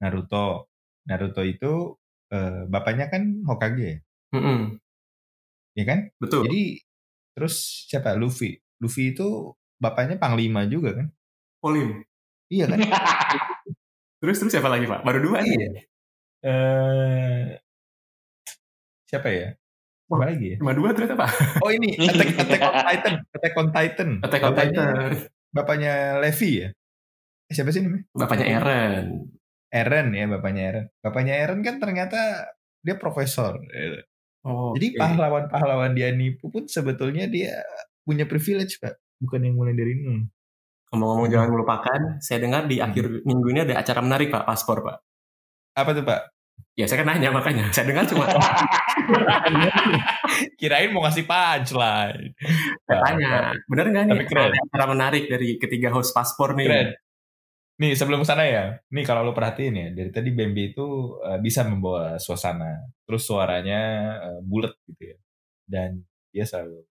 Naruto. 0.00 0.70
Naruto 1.08 1.42
itu 1.44 1.96
eh, 2.32 2.64
bapaknya 2.68 3.12
kan 3.12 3.44
Hokage 3.48 3.84
ya, 3.84 3.96
Mm-mm. 4.36 4.78
ya 5.76 5.84
kan? 5.84 5.98
Betul. 6.20 6.48
Jadi 6.48 6.80
terus 7.36 7.86
siapa? 7.88 8.16
Luffy. 8.16 8.56
Luffy 8.80 9.12
itu 9.12 9.52
bapaknya 9.80 10.16
panglima 10.16 10.64
juga 10.68 10.96
kan? 10.96 11.06
Polim. 11.60 12.04
Iya 12.48 12.64
kan? 12.68 12.78
Terus 14.20 14.36
terus 14.36 14.52
siapa 14.52 14.68
lagi 14.68 14.84
pak? 14.84 15.00
Baru 15.00 15.32
dua 15.32 15.40
nih. 15.40 15.56
Iya. 15.56 15.70
Eh 16.44 17.44
siapa 19.08 19.28
ya? 19.32 19.56
Siapa 20.10 20.26
lagi 20.26 20.46
ya? 20.50 20.56
Cuma 20.58 20.72
dua 20.74 20.88
ternyata 20.90 21.14
pak. 21.14 21.30
Oh 21.62 21.70
ini 21.70 21.94
Attack, 21.94 22.28
Attack 22.34 22.62
on 22.66 22.74
Titan, 22.82 23.14
Attack 23.30 23.54
on 23.54 23.68
Titan. 23.70 24.10
Attack 24.26 24.42
on 24.42 24.50
Bapaknya- 24.50 24.74
Titan. 24.74 25.10
Bapaknya 25.50 25.92
Levi 26.18 26.50
ya? 26.62 26.68
Eh, 27.46 27.54
siapa 27.54 27.70
sih 27.70 27.82
namanya? 27.82 28.04
Bapaknya 28.14 28.46
Eren. 28.58 29.04
Eren 29.70 30.06
ya, 30.10 30.24
bapaknya 30.26 30.62
Eren. 30.70 30.84
Bapaknya 30.98 31.34
Eren 31.38 31.60
kan 31.62 31.78
ternyata 31.78 32.18
dia 32.82 32.94
profesor. 32.98 33.58
Oh, 34.42 34.72
Jadi 34.74 34.94
oke. 34.94 34.98
pahlawan-pahlawan 34.98 35.92
dia 35.94 36.10
nipu 36.10 36.50
pun 36.50 36.66
sebetulnya 36.66 37.30
dia 37.30 37.60
punya 38.02 38.24
privilege, 38.26 38.78
Pak. 38.82 38.98
Bukan 39.20 39.46
yang 39.46 39.54
mulai 39.54 39.74
dari 39.76 39.94
nol. 40.00 40.26
Ngomong-ngomong 40.90 41.28
jangan 41.30 41.50
melupakan, 41.54 42.00
saya 42.18 42.42
dengar 42.42 42.66
di 42.66 42.82
akhir 42.82 43.22
minggu 43.22 43.46
ini 43.54 43.62
ada 43.62 43.78
acara 43.78 44.02
menarik 44.02 44.26
pak, 44.26 44.42
paspor 44.42 44.82
pak. 44.82 44.98
Apa 45.78 45.94
tuh, 45.94 46.02
Pak? 46.02 46.20
Ya 46.80 46.88
saya 46.88 47.04
kan 47.04 47.12
nanya 47.12 47.28
makanya. 47.28 47.68
Saya 47.68 47.92
dengar 47.92 48.08
cuma 48.08 48.24
Kirain 50.60 50.88
mau 50.96 51.04
ngasih 51.04 51.28
punchline. 51.28 52.32
saya 52.88 52.98
tanya. 53.04 53.52
Bener 53.68 53.84
nggak 53.92 54.04
nih 54.08 54.16
keren. 54.24 54.48
ada 54.48 54.58
acara 54.64 54.86
menarik 54.88 55.24
dari 55.28 55.60
ketiga 55.60 55.92
host 55.92 56.16
paspor 56.16 56.56
nih? 56.56 56.68
Keren. 56.68 56.88
Nih 57.80 57.92
sebelum 57.96 58.20
ke 58.24 58.28
sana 58.28 58.44
ya, 58.44 58.64
nih 58.92 59.04
kalau 59.08 59.24
lo 59.24 59.32
perhatiin 59.32 59.72
ya, 59.72 59.88
dari 59.92 60.12
tadi 60.12 60.36
Bambi 60.36 60.76
itu 60.76 61.16
eh, 61.24 61.40
bisa 61.40 61.64
membawa 61.64 62.20
suasana, 62.20 62.76
terus 63.08 63.24
suaranya 63.24 63.80
eh, 64.20 64.40
bulat 64.44 64.76
gitu 64.84 65.16
ya, 65.16 65.16
dan 65.64 66.04
dia 66.28 66.44
selalu 66.44 66.84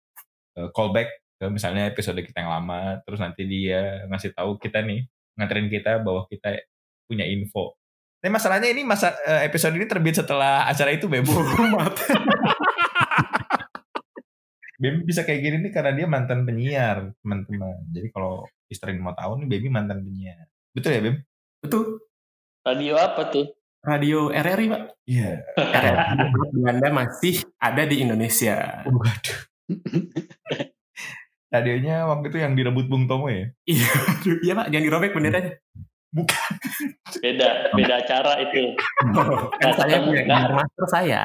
eh, 0.57 0.69
callback 0.73 1.09
ke 1.37 1.45
misalnya 1.45 1.93
episode 1.93 2.17
kita 2.25 2.41
yang 2.41 2.49
lama, 2.49 2.97
terus 3.05 3.21
nanti 3.21 3.45
dia 3.45 4.01
ngasih 4.09 4.33
tahu 4.33 4.57
kita 4.57 4.81
nih, 4.81 5.05
nganterin 5.37 5.69
kita 5.69 6.01
bahwa 6.01 6.25
kita 6.25 6.57
punya 7.05 7.25
info. 7.29 7.78
Tapi 8.19 8.31
masalahnya 8.35 8.67
ini 8.67 8.83
masa 8.83 9.15
eh, 9.23 9.47
episode 9.47 9.79
ini 9.79 9.87
terbit 9.87 10.19
setelah 10.19 10.67
acara 10.67 10.91
itu 10.91 11.07
Bebo. 11.07 11.31
Baby 14.79 15.03
bisa 15.03 15.27
kayak 15.27 15.43
gini 15.43 15.57
nih 15.67 15.71
karena 15.75 15.91
dia 15.91 16.07
mantan 16.07 16.47
penyiar, 16.47 17.11
teman-teman. 17.19 17.83
Jadi 17.91 18.07
kalau 18.15 18.47
istri 18.71 18.95
mau 18.95 19.11
tahu 19.11 19.43
nih, 19.43 19.47
Baby 19.47 19.67
mantan 19.67 20.03
penyiar. 20.03 20.47
Betul 20.71 20.91
ya, 20.95 21.01
Bim? 21.03 21.15
Betul. 21.59 21.99
Radio 22.63 22.95
apa 22.95 23.27
tuh? 23.27 23.47
Radio 23.79 24.31
RRI 24.31 24.67
pak. 24.67 24.83
Iya. 25.07 25.39
RRI 25.83 26.27
Belanda 26.51 26.87
masih 26.91 27.43
ada 27.59 27.83
di 27.87 28.03
Indonesia. 28.03 28.83
Waduh. 28.87 29.39
Radionya 31.49 32.05
waktu 32.05 32.29
itu 32.29 32.37
yang 32.37 32.53
direbut 32.53 32.85
Bung 32.85 33.09
Tomo 33.09 33.25
ya? 33.31 33.49
Iya, 33.65 33.89
iya 34.45 34.53
pak, 34.53 34.67
jangan 34.69 34.85
dirobek 34.85 35.11
benderanya. 36.09 36.57
Beda, 37.21 37.49
beda 37.73 37.93
acara 38.01 38.33
itu. 38.41 38.63
kan 39.61 39.71
saya 39.75 39.97
punya 40.01 40.23
Nah. 40.25 40.41
master 40.57 40.85
saya. 40.89 41.23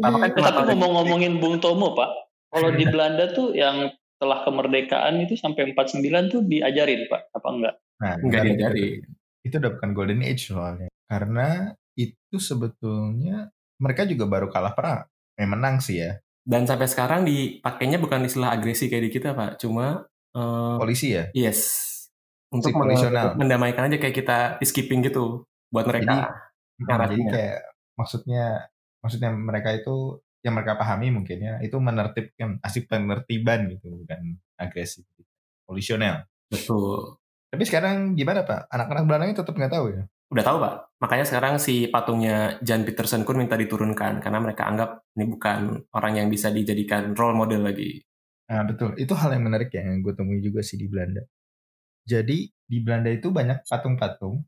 Bapak 0.00 0.18
kan 0.36 0.52
tapi 0.52 0.72
ngomong-ngomongin 0.76 1.40
Bung 1.40 1.58
Tomo, 1.58 1.92
Pak. 1.92 2.10
Kalau 2.52 2.70
di 2.72 2.84
Belanda 2.92 3.32
tuh 3.32 3.52
yang 3.52 3.88
setelah 4.16 4.44
kemerdekaan 4.48 5.20
itu 5.20 5.36
sampai 5.36 5.72
49 5.76 6.32
tuh 6.32 6.40
diajarin, 6.44 7.04
Pak. 7.08 7.22
Apa 7.36 7.48
enggak? 7.52 7.74
Nah, 8.00 8.14
nggak 8.20 8.42
menarik. 8.44 8.56
diajari. 8.56 8.88
Itu 9.44 9.54
udah 9.60 9.70
bukan 9.76 9.90
Golden 9.92 10.20
Age 10.24 10.42
soalnya. 10.52 10.88
Karena 11.06 11.70
itu 11.96 12.36
sebetulnya 12.36 13.48
mereka 13.76 14.04
juga 14.04 14.24
baru 14.26 14.48
kalah 14.48 14.72
perang. 14.72 15.00
Eh, 15.36 15.44
menang 15.44 15.80
sih 15.80 16.00
ya. 16.00 16.16
Dan 16.46 16.64
sampai 16.64 16.88
sekarang 16.88 17.26
dipakainya 17.26 17.98
bukan 17.98 18.24
istilah 18.24 18.54
agresi 18.54 18.86
kayak 18.86 19.04
di 19.04 19.12
kita 19.12 19.34
pak, 19.34 19.58
cuma 19.58 20.06
eh, 20.30 20.76
Polisi 20.78 21.10
ya? 21.12 21.26
yes 21.34 21.85
untuk 22.56 22.72
men- 22.72 23.36
mendamaikan 23.36 23.92
aja 23.92 23.96
kayak 24.00 24.16
kita 24.16 24.38
peacekeeping 24.58 25.04
gitu 25.06 25.44
buat 25.68 25.84
mereka. 25.84 26.32
Nah, 26.80 27.08
jadi 27.08 27.24
kayak 27.28 27.58
maksudnya 27.96 28.68
maksudnya 29.00 29.30
mereka 29.32 29.72
itu 29.72 30.20
yang 30.44 30.54
mereka 30.54 30.78
pahami 30.78 31.10
mungkin 31.10 31.42
ya 31.42 31.54
itu 31.58 31.74
menertibkan 31.80 32.62
asik 32.62 32.86
penertiban 32.86 33.66
gitu 33.72 34.04
bukan 34.04 34.38
agresif 34.60 35.02
polisional 35.66 36.22
Betul. 36.46 37.18
tapi 37.50 37.66
sekarang 37.66 38.14
gimana 38.14 38.46
pak 38.46 38.70
anak-anak 38.70 39.04
Belandanya 39.10 39.34
tetap 39.42 39.58
nggak 39.58 39.74
tahu 39.74 39.86
ya 39.90 40.04
Udah 40.26 40.42
tahu 40.42 40.58
pak. 40.58 40.74
Makanya 40.98 41.22
sekarang 41.22 41.54
si 41.62 41.86
patungnya 41.86 42.58
Jan 42.58 42.82
Peterson 42.82 43.22
pun 43.22 43.38
minta 43.38 43.54
diturunkan 43.54 44.18
karena 44.18 44.42
mereka 44.42 44.66
anggap 44.66 45.06
ini 45.14 45.24
bukan 45.30 45.86
orang 45.94 46.18
yang 46.18 46.26
bisa 46.26 46.50
dijadikan 46.50 47.14
role 47.14 47.38
model 47.38 47.62
lagi. 47.62 48.02
nah 48.46 48.62
betul 48.62 48.94
itu 48.94 49.10
hal 49.10 49.34
yang 49.34 49.42
menarik 49.42 49.74
ya 49.74 49.82
yang 49.82 50.06
gue 50.06 50.14
temui 50.14 50.38
juga 50.38 50.62
sih 50.62 50.78
di 50.78 50.86
Belanda 50.86 51.18
jadi 52.06 52.38
di 52.46 52.78
Belanda 52.80 53.10
itu 53.10 53.28
banyak 53.28 53.66
patung-patung 53.66 54.42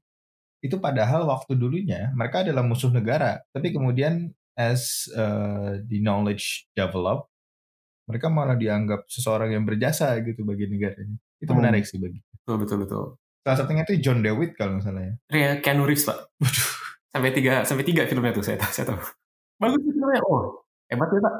itu 0.58 0.74
padahal 0.76 1.26
waktu 1.26 1.54
dulunya 1.54 2.10
mereka 2.12 2.42
adalah 2.42 2.62
musuh 2.62 2.88
negara 2.88 3.42
tapi 3.50 3.70
kemudian 3.70 4.30
as 4.54 5.06
uh, 5.12 5.78
the 5.86 5.98
knowledge 5.98 6.66
develop 6.72 7.30
mereka 8.06 8.26
malah 8.26 8.54
dianggap 8.54 9.06
seseorang 9.06 9.52
yang 9.52 9.62
berjasa 9.62 10.16
gitu 10.20 10.42
bagi 10.42 10.66
negaranya 10.66 11.14
itu 11.38 11.46
Hmm. 11.46 11.58
menarik 11.58 11.84
sih 11.84 11.98
bagi 11.98 12.18
Betul 12.42 12.56
betul 12.58 12.78
betul. 12.82 13.04
salah 13.38 13.56
satunya 13.56 13.84
itu 13.84 14.00
John 14.00 14.18
Dewitt 14.18 14.56
kalau 14.56 14.74
nggak 14.74 14.84
salah 14.84 15.02
ya 15.04 15.12
Ria 15.28 15.50
Keanu 15.60 15.84
Reeves 15.84 16.02
pak. 16.02 16.18
sampai 17.08 17.30
tiga 17.30 17.62
sampai 17.62 17.84
tiga 17.84 18.02
filmnya 18.04 18.32
tuh 18.32 18.42
saya 18.42 18.56
tahu. 18.56 18.70
Saya 18.70 18.86
tahu. 18.88 19.00
Bagus 19.56 19.80
sih 19.80 19.92
filmnya. 19.92 20.20
Oh 20.24 20.64
hebat 20.86 21.08
ya 21.08 21.20
pak. 21.20 21.34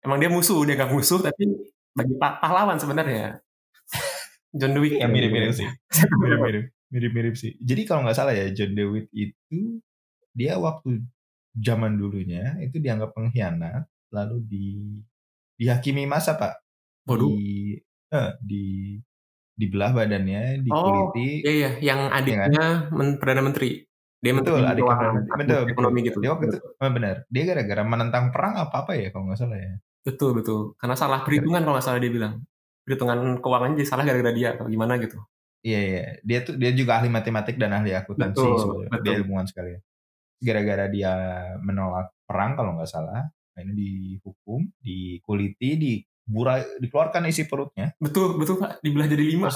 Emang 0.00 0.18
dia 0.18 0.28
musuh 0.28 0.60
dia 0.62 0.74
nggak 0.74 0.90
musuh 0.90 1.18
tapi 1.18 1.42
bagi 1.90 2.14
pa- 2.14 2.38
pahlawan 2.38 2.76
sebenarnya. 2.76 3.40
John 4.54 4.72
Dewitt. 4.72 4.96
ya 4.96 5.10
mirip-mirip 5.10 5.52
sih 5.52 5.66
mirip-mirip 6.22 6.64
mirip-mirip 6.88 7.34
sih 7.34 7.58
jadi 7.58 7.82
kalau 7.84 8.06
nggak 8.06 8.14
salah 8.14 8.32
ya 8.32 8.48
John 8.50 8.72
Dewitt 8.72 9.10
itu 9.10 9.82
dia 10.30 10.54
waktu 10.56 11.02
zaman 11.54 11.94
dulunya 11.94 12.58
itu 12.58 12.78
dianggap 12.78 13.14
pengkhianat 13.14 13.86
lalu 14.10 14.36
di 14.42 14.66
dihakimi 15.54 16.06
masa 16.06 16.34
pak 16.34 16.58
Waduh. 17.06 17.30
di 17.30 17.78
eh, 18.10 18.30
di 18.42 18.64
dibelah 19.54 19.94
badannya 19.94 20.66
Oh, 20.66 20.82
dikuliti 21.14 21.46
Iya 21.46 21.52
iya 21.54 21.70
yang 21.94 22.10
adiknya 22.10 22.90
men- 22.90 23.22
perdana 23.22 23.42
menteri. 23.46 23.86
Dia 24.18 24.32
betul 24.34 24.58
menteri 24.58 24.72
adik 24.72 24.82
betul, 24.82 25.10
betul 25.36 25.62
ekonomi 25.68 26.00
betul. 26.00 26.06
gitu. 26.10 26.18
dia 26.18 26.30
waktu 26.34 26.44
itu 26.50 26.58
oh, 26.58 26.90
benar 26.90 27.14
dia 27.28 27.42
gara-gara 27.44 27.82
menentang 27.84 28.24
perang 28.34 28.54
apa 28.56 28.76
apa 28.82 28.92
ya 28.98 29.08
kalau 29.14 29.30
nggak 29.30 29.38
salah 29.38 29.58
ya 29.58 29.74
Betul 30.04 30.36
betul. 30.36 30.76
Karena 30.76 30.96
salah 31.00 31.24
perhitungan 31.24 31.64
kalau 31.64 31.80
nggak 31.80 31.86
salah 31.88 31.96
dia 31.96 32.12
bilang. 32.12 32.44
Perhitungan 32.84 33.40
keuangannya 33.40 33.80
jadi 33.80 33.88
salah 33.88 34.04
gara-gara 34.04 34.32
dia 34.36 34.54
atau 34.54 34.68
gimana 34.68 35.00
gitu. 35.00 35.16
Iya 35.64 35.80
iya, 35.80 36.02
dia 36.20 36.38
tuh 36.44 36.60
dia 36.60 36.76
juga 36.76 37.00
ahli 37.00 37.08
matematik 37.08 37.56
dan 37.56 37.72
ahli 37.72 37.96
akuntansi 37.96 38.36
Betul, 38.36 38.60
sebenarnya. 38.60 38.90
betul. 38.92 39.04
Dia 39.08 39.14
ilmuwan 39.24 39.46
sekali. 39.48 39.70
Gara-gara 40.44 40.84
dia 40.92 41.12
menolak 41.64 42.12
perang 42.28 42.52
kalau 42.52 42.76
nggak 42.76 42.90
salah, 42.92 43.24
nah 43.24 43.60
ini 43.64 43.72
dihukum, 43.72 44.68
dikuliti, 44.84 45.70
diburai, 45.80 46.68
dikeluarkan 46.84 47.32
isi 47.32 47.48
perutnya, 47.48 47.96
Betul 47.96 48.36
betul 48.36 48.60
pak. 48.60 48.84
Dibelah 48.84 49.08
jadi 49.08 49.24
lima. 49.24 49.48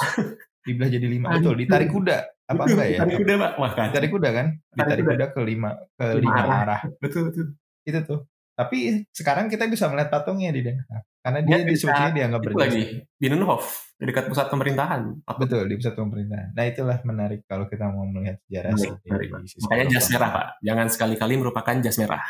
dibelah 0.64 0.88
jadi 0.88 1.06
lima. 1.08 1.28
Betul, 1.36 1.60
ditarik 1.60 1.92
kuda. 1.92 2.18
Apa 2.48 2.62
enggak 2.64 2.88
ya? 2.88 2.98
Tarik 3.04 3.16
kuda 3.20 3.34
pak. 3.36 3.52
Wah 3.60 3.72
kan. 3.76 3.86
Ditarik 3.92 4.10
kuda 4.16 4.28
kan? 4.32 4.46
Ditarik 4.72 5.04
kuda. 5.04 5.24
ke 5.36 5.40
lima 5.44 5.70
ke 6.00 6.04
Lima 6.24 6.40
arah. 6.48 6.80
Betul 7.04 7.28
betul. 7.28 7.46
Itu 7.84 8.00
tuh. 8.08 8.20
Tapi 8.58 9.06
sekarang 9.14 9.46
kita 9.46 9.70
bisa 9.70 9.86
melihat 9.86 10.10
patungnya 10.10 10.50
di 10.50 10.66
Den 10.66 10.82
Haag. 10.82 11.06
Karena 11.22 11.40
dia 11.46 11.58
di 11.62 11.76
sebetulnya 11.78 12.14
dianggap 12.14 12.40
berjasa. 12.42 12.62
lagi 12.66 12.82
di 13.06 13.26
Nenhof 13.30 13.64
di 13.94 14.04
dekat 14.10 14.24
pusat 14.26 14.46
pemerintahan. 14.50 15.02
Betul, 15.38 15.70
di 15.70 15.74
pusat 15.78 15.94
pemerintahan. 15.94 16.58
Nah 16.58 16.64
itulah 16.66 16.98
menarik 17.06 17.46
kalau 17.46 17.70
kita 17.70 17.86
mau 17.86 18.02
melihat 18.02 18.42
sejarah 18.50 18.74
Menarik, 18.74 18.98
menarik, 19.06 19.28
Makanya 19.62 19.84
jas 19.94 20.06
merah 20.10 20.30
pak. 20.34 20.46
Jangan 20.66 20.86
sekali-kali 20.90 21.34
merupakan 21.38 21.74
jas 21.78 21.98
merah. 22.02 22.22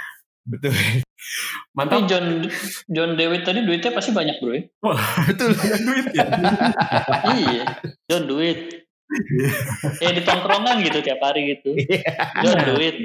Betul. 0.49 0.73
Tapi 0.73 1.05
Mantap. 1.77 2.09
John 2.09 2.27
John 2.89 3.11
Dewitt 3.17 3.45
tadi 3.45 3.61
duitnya 3.65 3.93
pasti 3.93 4.11
banyak, 4.17 4.37
Bro. 4.41 4.53
ya? 4.53 4.63
Betul. 5.29 5.51
duit 5.61 6.07
ya. 6.17 6.27
iya, 7.37 7.65
John 8.09 8.25
duit. 8.29 8.59
eh 10.05 10.13
di 10.13 10.21
tongkrongan 10.21 10.85
gitu 10.85 11.01
tiap 11.01 11.21
hari 11.25 11.57
gitu. 11.57 11.73
Iya. 11.77 12.13
John 12.45 12.59
duit. 12.77 12.97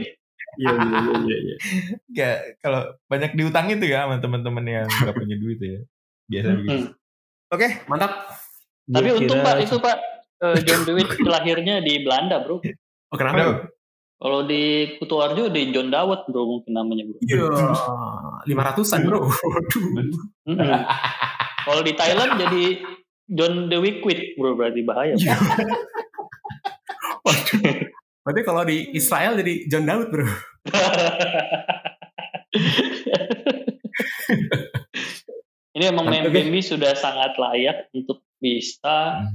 Iya 0.53 0.71
iya 0.71 0.99
iya 1.17 1.37
iya. 1.39 1.55
Kayak 2.09 2.37
kalau 2.59 2.81
banyak 3.05 3.31
diutang 3.33 3.65
itu 3.69 3.85
ya 3.85 4.05
sama 4.05 4.17
teman-teman 4.17 4.63
yang 4.63 4.85
nggak 4.85 5.15
punya 5.19 5.35
duit 5.35 5.57
ya. 5.57 5.81
Biasa 6.25 6.47
begitu. 6.55 6.71
Hmm. 6.71 6.85
Oke, 7.49 7.67
Mantap. 7.85 8.11
Tapi 8.83 9.07
Gua 9.07 9.17
untung 9.17 9.39
kira- 9.39 9.47
Pak 9.47 9.55
itu 9.61 9.75
Pak 9.77 9.95
eh, 10.43 10.55
John 10.65 10.81
Dewitt 10.83 11.09
lahirnya 11.19 11.75
di 11.79 11.93
Belanda 12.01 12.39
bro. 12.39 12.59
Oh 13.09 13.17
kenapa? 13.17 13.69
Kalau 14.17 14.39
di 14.43 14.95
Kutuarjo 14.97 15.47
di 15.47 15.69
John 15.69 15.87
Dawet 15.87 16.25
bro 16.25 16.41
mungkin 16.43 16.71
namanya 16.71 17.03
bro. 17.05 17.17
Iya, 17.19 17.43
lima 18.45 18.61
ratusan 18.65 19.03
bro. 19.03 19.27
Waduh. 19.27 19.81
Mm-mm. 20.47 20.69
Kalau 21.63 21.81
di 21.81 21.91
Thailand 21.93 22.31
jadi 22.37 22.63
John 23.27 23.67
Dewi 23.67 23.99
Quit 23.99 24.35
bro 24.35 24.53
berarti 24.53 24.81
bahaya. 24.81 25.13
Iya. 25.15 25.35
Berarti 28.23 28.41
kalau 28.41 28.63
di 28.63 28.87
Israel 28.95 29.35
jadi 29.35 29.67
John 29.67 29.83
Daud 29.83 30.07
bro. 30.09 30.23
Ini 35.73 35.89
emang 35.89 36.05
Oke. 36.05 36.21
Membi 36.29 36.61
sudah 36.61 36.93
sangat 36.93 37.33
layak 37.35 37.89
untuk 37.97 38.21
bisa 38.37 39.25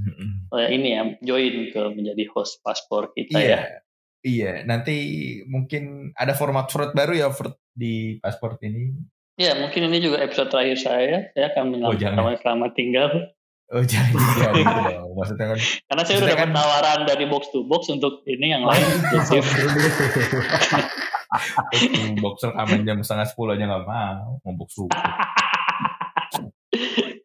eh, 0.54 0.68
ini 0.70 0.94
ya 0.94 1.02
join 1.18 1.72
ke 1.74 1.80
menjadi 1.96 2.24
host 2.30 2.62
paspor 2.62 3.10
kita 3.12 3.34
Iya. 3.40 3.48
ya. 3.50 3.60
Iya, 4.18 4.52
nanti 4.66 4.96
mungkin 5.46 6.10
ada 6.14 6.34
format-format 6.34 6.90
baru 6.92 7.14
ya 7.14 7.30
di 7.70 8.18
paspor 8.18 8.58
ini. 8.62 8.90
Ya 9.38 9.54
mungkin 9.54 9.86
ini 9.86 10.02
juga 10.02 10.18
episode 10.22 10.50
terakhir 10.50 10.78
saya. 10.78 11.16
Saya 11.34 11.54
akan 11.54 11.78
Oh, 11.86 11.94
jangan. 11.94 12.18
mengamalkan 12.22 12.42
selamat 12.42 12.70
tinggal. 12.74 13.10
Oh 13.68 13.84
jangan 13.84 14.12
jangan 14.40 14.54
gitu 14.56 14.80
dong. 14.88 15.10
Maksudnya 15.12 15.46
kan 15.52 15.58
Karena 15.60 16.02
saya 16.04 16.16
udah 16.18 16.28
dapat 16.32 16.40
kan- 16.40 16.56
tawaran 16.56 16.98
dari 17.04 17.24
box 17.28 17.42
to 17.52 17.60
box 17.68 17.82
untuk 17.92 18.24
ini 18.24 18.46
yang 18.56 18.64
lain 18.64 18.80
eksklusif. 19.12 19.44
oh, 21.28 22.12
boxer 22.18 22.48
rekaman 22.52 22.80
jam 22.88 22.98
setengah 23.04 23.26
sepuluh 23.28 23.52
aja 23.52 23.64
nggak 23.68 23.84
mau 23.84 24.40
ngobok 24.42 24.68
suku. 24.72 25.00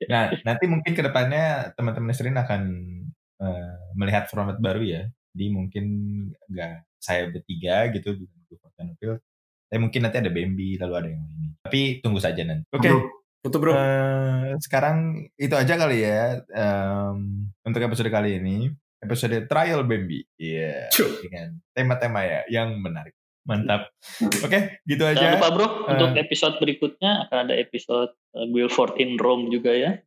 Nah, 0.04 0.36
nanti 0.44 0.66
mungkin 0.68 0.92
ke 0.92 1.00
depannya 1.00 1.72
teman-teman 1.80 2.12
Nesrin 2.12 2.36
akan 2.36 2.62
eh, 3.40 3.74
melihat 3.96 4.28
format 4.28 4.60
baru 4.60 4.84
ya. 4.84 5.02
Di 5.32 5.48
mungkin 5.48 5.86
nggak 6.52 7.00
saya 7.00 7.32
bertiga 7.32 7.88
gitu 7.90 8.20
Field. 9.00 9.20
Tapi 9.72 9.80
mungkin 9.80 10.04
nanti 10.04 10.20
ada 10.20 10.30
Bambi 10.30 10.76
lalu 10.76 10.94
ada 10.94 11.08
yang 11.08 11.24
lain. 11.24 11.50
Tapi 11.64 11.82
tunggu 12.04 12.20
saja 12.20 12.44
nanti. 12.44 12.68
Oke. 12.70 12.92
Bro, 12.92 13.00
Tutup 13.44 13.60
bro. 13.60 13.76
Eh, 13.76 14.56
sekarang 14.58 14.98
itu 15.36 15.52
aja 15.52 15.76
kali 15.76 16.00
ya 16.00 16.40
em, 16.48 17.18
untuk 17.60 17.82
episode 17.82 18.08
kali 18.08 18.40
ini 18.40 18.72
episode 18.98 19.36
trial 19.46 19.84
Bambi 19.84 20.24
iya 20.34 20.88
Cuk. 20.90 21.20
dengan 21.22 21.60
tema-tema 21.70 22.24
ya 22.24 22.48
yang 22.48 22.80
menarik 22.80 23.12
mantap 23.44 23.92
oke 24.48 24.80
gitu 24.82 25.04
Jangan 25.04 25.20
aja 25.20 25.36
lupa 25.36 25.48
bro, 25.52 25.68
Eh. 25.68 25.92
untuk 25.92 26.16
episode 26.16 26.56
berikutnya 26.58 27.28
akan 27.28 27.38
ada 27.44 27.56
episode 27.58 28.16
uh, 28.32 28.48
Guilford 28.48 28.96
in 28.98 29.20
Rome 29.20 29.52
juga 29.52 29.76
ya. 29.76 30.00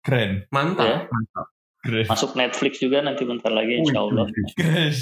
keren 0.00 0.46
Mantap. 0.48 0.86
Ya. 0.86 0.98
Mantap. 1.04 1.46
keren 1.80 2.06
Masuk 2.06 2.30
Netflix 2.34 2.78
juga 2.78 3.02
nanti 3.02 3.22
bentar 3.22 3.50
lagi 3.50 3.82
insya 3.82 3.98
Allah. 4.00 4.30
keren 4.54 4.94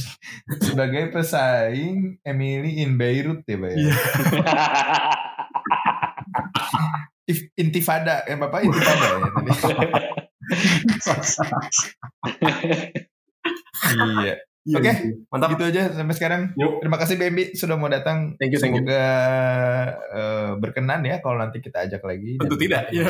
sebagai 0.59 1.12
pesaing 1.12 2.17
Emily 2.23 2.81
in 2.81 2.97
Beirut 2.97 3.45
ya 3.45 3.57
Pak 3.59 3.69
ya 3.69 3.77
Iya. 3.77 3.93
If- 7.27 7.51
intifada 7.55 8.23
eh 8.23 8.35
bapak 8.35 8.62
intifada 8.62 9.07
ya 9.19 9.29
tadi 9.29 9.51
iya 14.23 14.35
Iya, 14.67 14.83
Oke. 14.83 14.91
iya. 14.91 15.15
Mantap. 15.31 15.49
gitu 15.55 15.62
aja 15.62 15.83
sampai 15.95 16.15
sekarang 16.19 16.43
Yuk. 16.59 16.83
terima 16.83 16.99
kasih 16.99 17.15
Bambi 17.15 17.55
sudah 17.55 17.79
mau 17.79 17.87
datang 17.87 18.35
Thank 18.35 18.51
you, 18.51 18.59
thank 18.59 18.75
you. 18.75 18.83
Semoga 18.83 19.07
eh, 20.11 20.51
berkenan 20.59 21.07
ya 21.07 21.23
kalau 21.23 21.39
nanti 21.39 21.62
kita 21.62 21.87
ajak 21.87 22.03
lagi. 22.03 22.35
Tentu 22.35 22.59
Dan- 22.59 22.62
tidak. 22.67 22.83
Iya. 22.91 23.07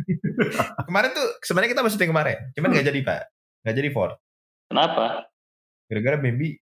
Kemarin 0.88 1.12
tuh 1.12 1.28
sebenarnya 1.44 1.76
kita 1.76 1.84
masih 1.84 2.00
syuting 2.00 2.08
kemarin, 2.08 2.38
cuman 2.56 2.72
nggak 2.72 2.88
jadi 2.88 3.00
pak, 3.04 3.20
nggak 3.60 3.76
jadi 3.76 3.88
Ford. 3.92 4.16
Kenapa? 4.64 5.28
Gara-gara 5.92 6.16
Bambi 6.16 6.56